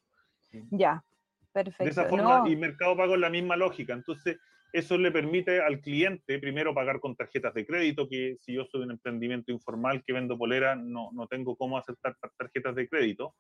Ya, 0.72 1.06
perfecto. 1.54 1.86
De 1.86 1.90
esa 1.90 2.04
forma, 2.10 2.44
y 2.50 2.58
Mercado 2.58 2.98
Pago 2.98 3.16
es 3.16 3.22
la 3.22 3.30
misma 3.30 3.56
lógica. 3.56 3.94
Entonces, 3.94 4.38
eso 4.76 4.98
le 4.98 5.10
permite 5.10 5.62
al 5.62 5.80
cliente 5.80 6.38
primero 6.38 6.74
pagar 6.74 7.00
con 7.00 7.16
tarjetas 7.16 7.54
de 7.54 7.66
crédito, 7.66 8.10
que 8.10 8.36
si 8.42 8.54
yo 8.54 8.66
soy 8.66 8.82
un 8.82 8.92
emprendimiento 8.92 9.54
informal 9.54 10.04
que 10.04 10.12
vendo 10.12 10.38
polera, 10.38 10.76
no, 10.76 11.12
no 11.14 11.28
tengo 11.28 11.56
cómo 11.56 11.78
aceptar 11.78 12.18
tarjetas 12.38 12.76
de 12.76 12.90
crédito, 12.90 13.36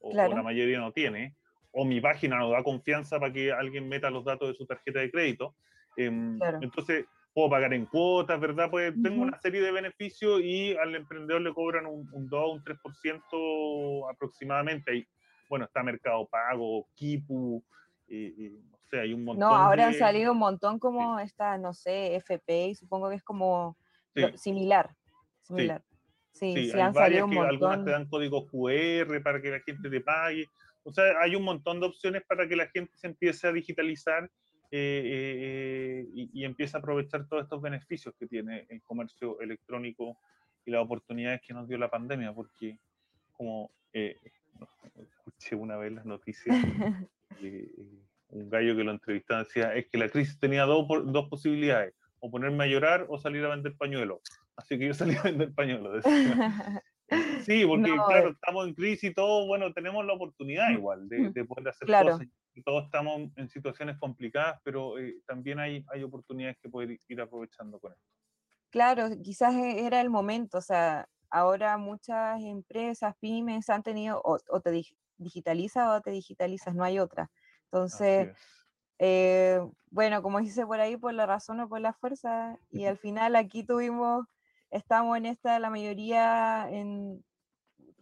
o, 0.00 0.12
la 0.14 0.42
mayoría 0.42 0.78
no 0.78 0.92
tiene, 0.92 1.36
o 1.72 1.86
mi 1.86 2.02
página 2.02 2.36
no 2.36 2.50
da 2.50 2.62
confianza 2.62 3.18
para 3.18 3.32
que 3.32 3.50
alguien 3.50 3.88
meta 3.88 4.10
los 4.10 4.26
datos 4.26 4.48
de 4.48 4.54
su 4.54 4.66
tarjeta 4.66 5.00
de 5.00 5.10
crédito. 5.10 5.54
Em, 5.96 6.38
entonces, 6.60 7.06
puedo 7.32 7.48
pagar 7.48 7.72
en 7.72 7.86
cuotas, 7.86 8.38
¿verdad? 8.38 8.68
Pues 8.70 8.92
tengo 9.02 9.22
una 9.22 9.40
serie 9.40 9.62
de 9.62 9.72
beneficios 9.72 10.42
y 10.42 10.76
al 10.76 10.94
emprendedor 10.94 11.40
le 11.40 11.54
cobran 11.54 11.86
un, 11.86 12.06
un 12.12 12.28
2 12.28 12.52
un 12.52 12.62
3% 12.62 14.10
aproximadamente. 14.12 14.96
Y, 14.96 15.06
bueno, 15.48 15.64
está 15.64 15.82
Mercado 15.82 16.26
Pago, 16.26 16.86
Kipu, 16.94 17.64
y, 18.96 19.00
hay 19.00 19.14
un 19.14 19.24
montón. 19.24 19.48
No, 19.48 19.54
ahora 19.54 19.86
han 19.86 19.94
salido 19.94 20.32
un 20.32 20.38
montón 20.38 20.78
como 20.78 21.18
esta, 21.20 21.58
no 21.58 21.72
sé, 21.72 22.16
FP, 22.16 22.74
supongo 22.74 23.08
que 23.08 23.16
es 23.16 23.22
como 23.22 23.76
similar. 24.36 24.94
Similar. 25.42 25.82
Sí, 26.32 26.70
sí, 26.70 26.80
han 26.80 26.94
salido 26.94 27.26
un 27.26 27.34
montón. 27.34 27.50
Algunas 27.50 27.84
te 27.84 27.90
dan 27.92 28.08
código 28.08 28.46
QR 28.46 29.22
para 29.22 29.40
que 29.40 29.50
la 29.50 29.60
gente 29.60 29.88
te 29.88 30.00
pague. 30.00 30.48
O 30.82 30.92
sea, 30.92 31.04
hay 31.20 31.36
un 31.36 31.44
montón 31.44 31.80
de 31.80 31.86
opciones 31.86 32.22
para 32.26 32.48
que 32.48 32.56
la 32.56 32.66
gente 32.68 32.96
se 32.96 33.06
empiece 33.06 33.46
a 33.46 33.52
digitalizar 33.52 34.24
eh, 34.70 35.02
eh, 35.04 36.08
y, 36.12 36.30
y, 36.40 36.44
empiece 36.44 36.76
a 36.76 36.80
aprovechar 36.80 37.28
todos 37.28 37.44
estos 37.44 37.62
beneficios 37.62 38.12
que 38.18 38.26
tiene 38.26 38.66
el 38.68 38.82
comercio 38.82 39.38
electrónico 39.40 40.18
y 40.66 40.72
las 40.72 40.82
oportunidades 40.82 41.42
que 41.42 41.54
nos 41.54 41.68
dio 41.68 41.78
la 41.78 41.90
pandemia, 41.90 42.32
porque 42.32 42.78
como 43.32 43.70
eh, 43.92 44.18
escuché 44.96 45.54
una 45.54 45.76
vez 45.76 45.92
las 45.92 46.04
noticias, 46.04 46.56
un 48.34 48.50
gallo 48.50 48.76
que 48.76 48.84
lo 48.84 48.90
entrevistaba 48.90 49.44
decía, 49.44 49.74
es 49.74 49.86
que 49.88 49.98
la 49.98 50.08
crisis 50.08 50.38
tenía 50.38 50.64
dos, 50.64 50.86
dos 51.06 51.28
posibilidades, 51.28 51.94
o 52.18 52.30
ponerme 52.30 52.64
a 52.64 52.66
llorar 52.66 53.06
o 53.08 53.18
salir 53.18 53.44
a 53.44 53.50
vender 53.50 53.76
pañuelos. 53.76 54.20
Así 54.56 54.78
que 54.78 54.88
yo 54.88 54.94
salí 54.94 55.16
a 55.16 55.22
vender 55.22 55.52
pañuelos. 55.54 56.04
Sí, 57.44 57.66
porque 57.66 57.92
claro, 57.92 58.28
eh. 58.28 58.32
estamos 58.32 58.66
en 58.66 58.74
crisis 58.74 59.10
y 59.10 59.14
todo, 59.14 59.46
bueno, 59.46 59.72
tenemos 59.74 60.06
la 60.06 60.14
oportunidad 60.14 60.70
mm, 60.70 60.72
igual 60.72 61.06
de, 61.06 61.18
mm, 61.18 61.32
de 61.32 61.44
poder 61.44 61.68
hacer 61.68 61.86
cosas. 61.86 62.26
Todos 62.64 62.86
estamos 62.86 63.30
en 63.36 63.48
situaciones 63.50 63.98
complicadas, 63.98 64.58
pero 64.64 64.98
eh, 64.98 65.16
también 65.26 65.58
hay, 65.58 65.84
hay 65.92 66.02
oportunidades 66.02 66.56
que 66.62 66.70
poder 66.70 66.98
ir 67.06 67.20
aprovechando 67.20 67.78
con 67.78 67.92
esto. 67.92 68.04
claro, 68.70 69.10
quizás 69.22 69.54
e, 69.54 69.86
era 69.86 70.00
el 70.00 70.08
momento, 70.08 70.58
o 70.58 70.62
sea, 70.62 71.06
ahora 71.28 71.76
muchas 71.76 72.42
empresas, 72.42 73.14
pymes 73.20 73.68
han 73.68 73.82
tenido, 73.82 74.22
o, 74.24 74.60
te 74.60 74.84
digitalizas 75.18 75.88
o 75.90 76.00
te 76.00 76.10
digitalizas, 76.10 76.74
no 76.74 76.84
hay 76.84 76.98
otra. 76.98 77.30
Entonces, 77.74 78.28
eh, 79.00 79.60
bueno, 79.90 80.22
como 80.22 80.40
dice 80.40 80.64
por 80.64 80.78
ahí, 80.78 80.96
por 80.96 81.12
la 81.12 81.26
razón 81.26 81.58
o 81.58 81.68
por 81.68 81.80
la 81.80 81.92
fuerza, 81.92 82.56
y 82.70 82.84
al 82.84 82.98
final 82.98 83.34
aquí 83.34 83.64
tuvimos, 83.64 84.26
estamos 84.70 85.16
en 85.16 85.26
esta, 85.26 85.58
la 85.58 85.70
mayoría 85.70 86.68
en, 86.70 87.24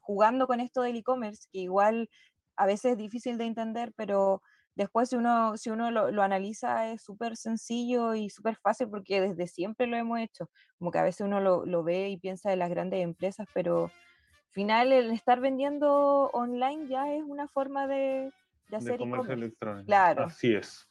jugando 0.02 0.46
con 0.46 0.60
esto 0.60 0.82
del 0.82 0.96
e-commerce, 0.96 1.48
que 1.50 1.60
igual 1.60 2.10
a 2.56 2.66
veces 2.66 2.92
es 2.92 2.98
difícil 2.98 3.38
de 3.38 3.46
entender, 3.46 3.94
pero 3.96 4.42
después 4.74 5.08
si 5.08 5.16
uno, 5.16 5.56
si 5.56 5.70
uno 5.70 5.90
lo, 5.90 6.22
analiza 6.22 6.90
es 6.90 7.02
súper 7.02 7.38
sencillo 7.38 8.14
y 8.14 8.28
súper 8.28 8.56
fácil 8.56 8.90
porque 8.90 9.22
desde 9.22 9.46
siempre 9.46 9.86
lo 9.86 9.96
hemos 9.96 10.20
hecho. 10.20 10.50
Como 10.78 10.90
que 10.90 10.98
a 10.98 11.02
veces 11.04 11.22
uno 11.22 11.40
lo, 11.40 11.82
ve 11.82 12.10
y 12.10 12.18
piensa 12.18 12.50
de 12.50 12.56
las 12.56 12.68
grandes 12.68 13.02
empresas, 13.02 13.48
pero 13.54 13.84
al 13.84 14.52
final 14.52 14.92
el 14.92 15.10
estar 15.12 15.40
vendiendo 15.40 16.28
online 16.34 16.88
ya 16.88 17.10
es 17.14 17.22
una 17.22 17.48
forma 17.48 17.86
de, 17.86 18.30
de 18.72 18.78
hacer 18.78 18.98
comercio 18.98 19.34
electrónico. 19.34 19.86
Claro. 19.86 20.24
Así 20.24 20.54
es. 20.54 20.88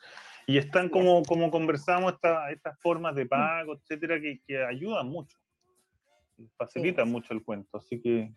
Y 0.47 0.57
están 0.57 0.89
como, 0.89 1.23
como 1.23 1.49
conversamos 1.49 2.13
estas 2.13 2.79
formas 2.79 3.15
de 3.15 3.25
mm. 3.25 3.29
pago, 3.29 3.73
etcétera, 3.73 4.19
que, 4.19 4.41
que 4.45 4.63
ayudan 4.63 5.07
mucho, 5.07 5.37
facilitan 6.57 7.09
mucho 7.09 7.33
el 7.33 7.43
cuento. 7.43 7.77
Así 7.77 7.99
que 8.01 8.33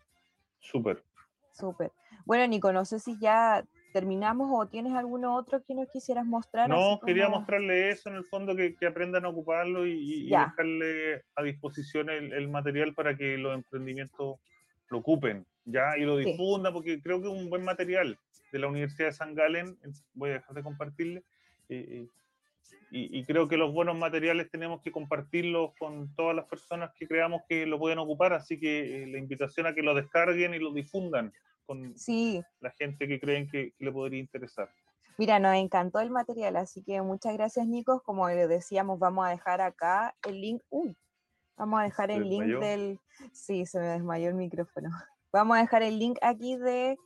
súper. 0.59 1.03
Súper. 1.51 1.91
Bueno, 2.25 2.47
Nico, 2.47 2.73
no 2.73 2.85
sé 2.85 2.99
si 2.99 3.17
ya 3.19 3.63
terminamos 3.93 4.49
o 4.51 4.67
tienes 4.67 4.93
alguno 4.93 5.35
otro 5.35 5.63
que 5.63 5.73
nos 5.73 5.87
quisieras 5.89 6.25
mostrar. 6.25 6.67
No, 6.67 6.99
quería 7.05 7.29
mostrarle 7.29 7.91
eso 7.91 8.09
en 8.09 8.15
el 8.15 8.25
fondo, 8.25 8.55
que, 8.55 8.75
que 8.75 8.87
aprendan 8.87 9.23
a 9.25 9.29
ocuparlo 9.29 9.85
y, 9.85 10.27
dejarle 10.29 11.23
a 11.35 11.43
disposición 11.43 12.09
el, 12.09 12.49
material 12.49 12.93
para 12.93 13.15
que 13.15 13.37
los 13.37 13.53
emprendimientos 13.53 14.39
lo 14.89 14.97
ocupen, 14.97 15.45
ya, 15.63 15.97
y 15.97 16.01
lo 16.01 16.17
difundan, 16.17 16.73
porque 16.73 17.01
creo 17.01 17.21
que 17.21 17.27
es 17.27 17.33
un 17.33 17.49
buen 17.49 17.63
material 17.63 18.19
de 18.55 18.59
la 18.59 18.67
Universidad 18.69 19.09
de 19.09 19.11
San 19.11 19.35
Galen, 19.35 19.77
voy 20.13 20.29
a 20.29 20.33
dejar 20.35 20.55
de 20.55 20.63
compartirle, 20.63 21.25
eh, 21.67 21.85
eh, 21.89 22.09
y, 22.89 23.25
creo 23.25 23.49
que 23.49 23.57
los 23.57 23.73
buenos 23.73 23.97
materiales 23.97 24.49
tenemos 24.49 24.81
que 24.81 24.93
compartirlos 24.93 25.71
con 25.77 26.15
todas 26.15 26.33
las 26.33 26.45
personas 26.45 26.91
que 26.97 27.05
creamos 27.05 27.41
que 27.49 27.65
lo 27.65 27.77
pueden 27.77 27.99
ocupar, 27.99 28.31
así 28.31 28.57
que 28.57 29.03
eh, 29.03 29.07
la 29.07 29.17
invitación 29.17 29.67
a 29.67 29.75
que 29.75 29.81
lo 29.81 29.93
descarguen 29.93 30.53
y 30.53 30.59
lo 30.59 30.71
difundan 30.71 31.33
con 31.65 31.97
sí. 31.97 32.41
la 32.61 32.71
gente 32.71 33.09
que 33.09 33.19
creen 33.19 33.49
que, 33.49 33.73
le 33.77 33.91
podría 33.91 34.21
interesar. 34.21 34.69
Mira, 35.17 35.37
nos 35.37 35.55
encantó 35.55 35.99
el 35.99 36.09
material, 36.09 36.55
así 36.55 36.81
que 36.81 37.01
muchas 37.01 37.33
gracias, 37.33 37.67
Nicos. 37.67 38.01
Como 38.03 38.27
decíamos, 38.29 38.97
vamos 38.99 39.27
a 39.27 39.31
dejar 39.31 39.59
acá 39.59 40.15
el 40.25 40.39
link. 40.39 40.61
Uy, 40.69 40.95
vamos 41.57 41.81
a 41.81 41.83
dejar 41.83 42.09
el 42.11 42.29
link 42.29 42.59
del. 42.59 42.99
Sí, 43.33 43.65
se 43.65 43.79
me 43.79 43.85
desmayó 43.87 44.29
el 44.29 44.35
micrófono. 44.35 44.89
Vamos 45.33 45.57
a 45.57 45.61
dejar 45.61 45.83
el 45.83 45.99
link 45.99 46.17
aquí 46.21 46.55
de 46.55 46.97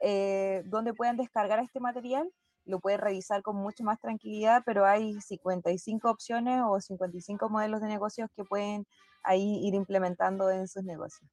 eh, 0.00 0.62
donde 0.66 0.94
puedan 0.94 1.16
descargar 1.16 1.58
este 1.60 1.80
material. 1.80 2.30
Lo 2.64 2.80
pueden 2.80 3.00
revisar 3.00 3.42
con 3.42 3.56
mucho 3.56 3.84
más 3.84 4.00
tranquilidad, 4.00 4.62
pero 4.66 4.84
hay 4.84 5.20
55 5.20 6.10
opciones 6.10 6.62
o 6.66 6.80
55 6.80 7.48
modelos 7.48 7.80
de 7.80 7.88
negocios 7.88 8.28
que 8.34 8.44
pueden 8.44 8.86
ahí 9.22 9.60
ir 9.66 9.74
implementando 9.74 10.50
en 10.50 10.66
sus 10.66 10.82
negocios. 10.82 11.30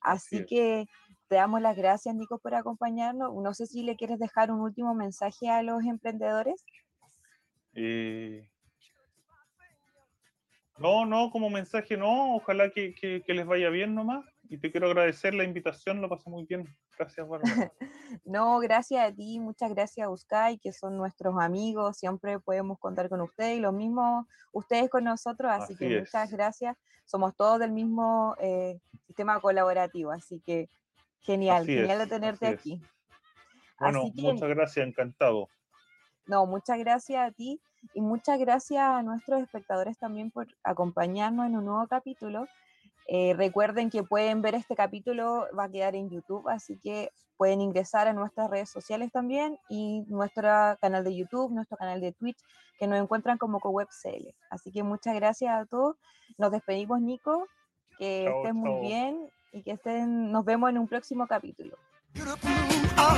Así, 0.00 0.44
que 0.46 0.86
te 1.28 1.36
damos 1.36 1.60
las 1.60 1.76
gracias, 1.76 2.14
Nico, 2.14 2.38
por 2.38 2.54
acompañarnos. 2.54 3.34
No 3.34 3.54
sé 3.54 3.66
si 3.66 3.82
le 3.82 3.96
quieres 3.96 4.18
dejar 4.18 4.50
un 4.50 4.60
último 4.60 4.94
mensaje 4.94 5.50
a 5.50 5.62
los 5.62 5.84
emprendedores. 5.84 6.64
Eh, 7.74 8.48
no, 10.78 11.06
no, 11.06 11.30
como 11.30 11.50
mensaje 11.50 11.96
no. 11.96 12.36
Ojalá 12.36 12.70
que, 12.70 12.94
que, 12.94 13.22
les 13.34 13.46
vaya 13.46 13.70
bien 13.70 13.94
nomás. 13.94 14.24
Y 14.48 14.58
te 14.58 14.70
quiero 14.70 14.86
agradecer 14.86 15.34
la 15.34 15.44
invitación, 15.44 16.00
lo 16.00 16.08
pasé 16.08 16.30
muy 16.30 16.44
bien. 16.44 16.64
Gracias, 16.98 17.28
Bárbara. 17.28 17.72
no, 18.24 18.58
gracias 18.60 19.06
a 19.06 19.14
ti, 19.14 19.38
muchas 19.40 19.70
gracias 19.70 20.06
a 20.06 20.10
Uskai, 20.10 20.58
que 20.58 20.72
son 20.72 20.96
nuestros 20.96 21.34
amigos. 21.38 21.98
Siempre 21.98 22.40
podemos 22.40 22.78
contar 22.78 23.08
con 23.08 23.20
ustedes 23.20 23.58
y 23.58 23.60
lo 23.60 23.72
mismo 23.72 24.26
ustedes 24.52 24.88
con 24.88 25.04
nosotros. 25.04 25.50
Así, 25.52 25.76
que 25.76 26.00
muchas 26.00 26.30
gracias. 26.30 26.76
Somos 27.04 27.34
todos 27.36 27.58
del 27.58 27.72
mismo 27.72 28.36
eh, 28.40 28.78
sistema 29.06 29.40
colaborativo. 29.40 30.12
Así 30.12 30.40
que 30.40 30.68
Genial, 31.20 31.66
genial 31.66 31.98
de 31.98 32.06
tenerte 32.06 32.46
aquí. 32.46 32.80
Bueno, 33.78 34.10
muchas 34.14 34.48
gracias, 34.48 34.86
encantado. 34.86 35.48
No, 36.26 36.46
muchas 36.46 36.78
gracias 36.78 37.28
a 37.28 37.32
ti 37.32 37.60
y 37.94 38.00
muchas 38.00 38.38
gracias 38.38 38.82
a 38.82 39.02
nuestros 39.02 39.42
espectadores 39.42 39.98
también 39.98 40.30
por 40.30 40.46
acompañarnos 40.62 41.46
en 41.46 41.56
un 41.56 41.64
nuevo 41.64 41.86
capítulo. 41.86 42.46
Eh, 43.06 43.34
recuerden 43.36 43.90
que 43.90 44.02
pueden 44.02 44.42
ver 44.42 44.54
este 44.54 44.76
capítulo, 44.76 45.46
va 45.58 45.64
a 45.64 45.70
quedar 45.70 45.96
en 45.96 46.10
YouTube, 46.10 46.48
así 46.48 46.78
que 46.78 47.10
pueden 47.38 47.60
ingresar 47.60 48.08
a 48.08 48.12
nuestras 48.12 48.50
redes 48.50 48.68
sociales 48.68 49.10
también 49.12 49.58
y 49.70 50.04
nuestro 50.08 50.48
canal 50.80 51.04
de 51.04 51.16
YouTube, 51.16 51.52
nuestro 51.52 51.78
canal 51.78 52.00
de 52.00 52.12
Twitch, 52.12 52.38
que 52.78 52.86
nos 52.86 53.00
encuentran 53.00 53.38
como 53.38 53.60
CoWebCL. 53.60 54.34
Así 54.50 54.72
que 54.72 54.82
muchas 54.82 55.14
gracias 55.14 55.54
a 55.54 55.64
todos. 55.64 55.96
Nos 56.36 56.50
despedimos, 56.50 57.00
Nico. 57.00 57.46
Que 57.98 58.26
estés 58.26 58.54
muy 58.54 58.80
bien 58.80 59.30
y 59.52 59.62
que 59.62 59.72
estén, 59.72 60.30
nos 60.30 60.44
vemos 60.44 60.70
en 60.70 60.78
un 60.78 60.86
próximo 60.86 61.26
capítulo. 61.26 61.76
Ah. 62.96 63.14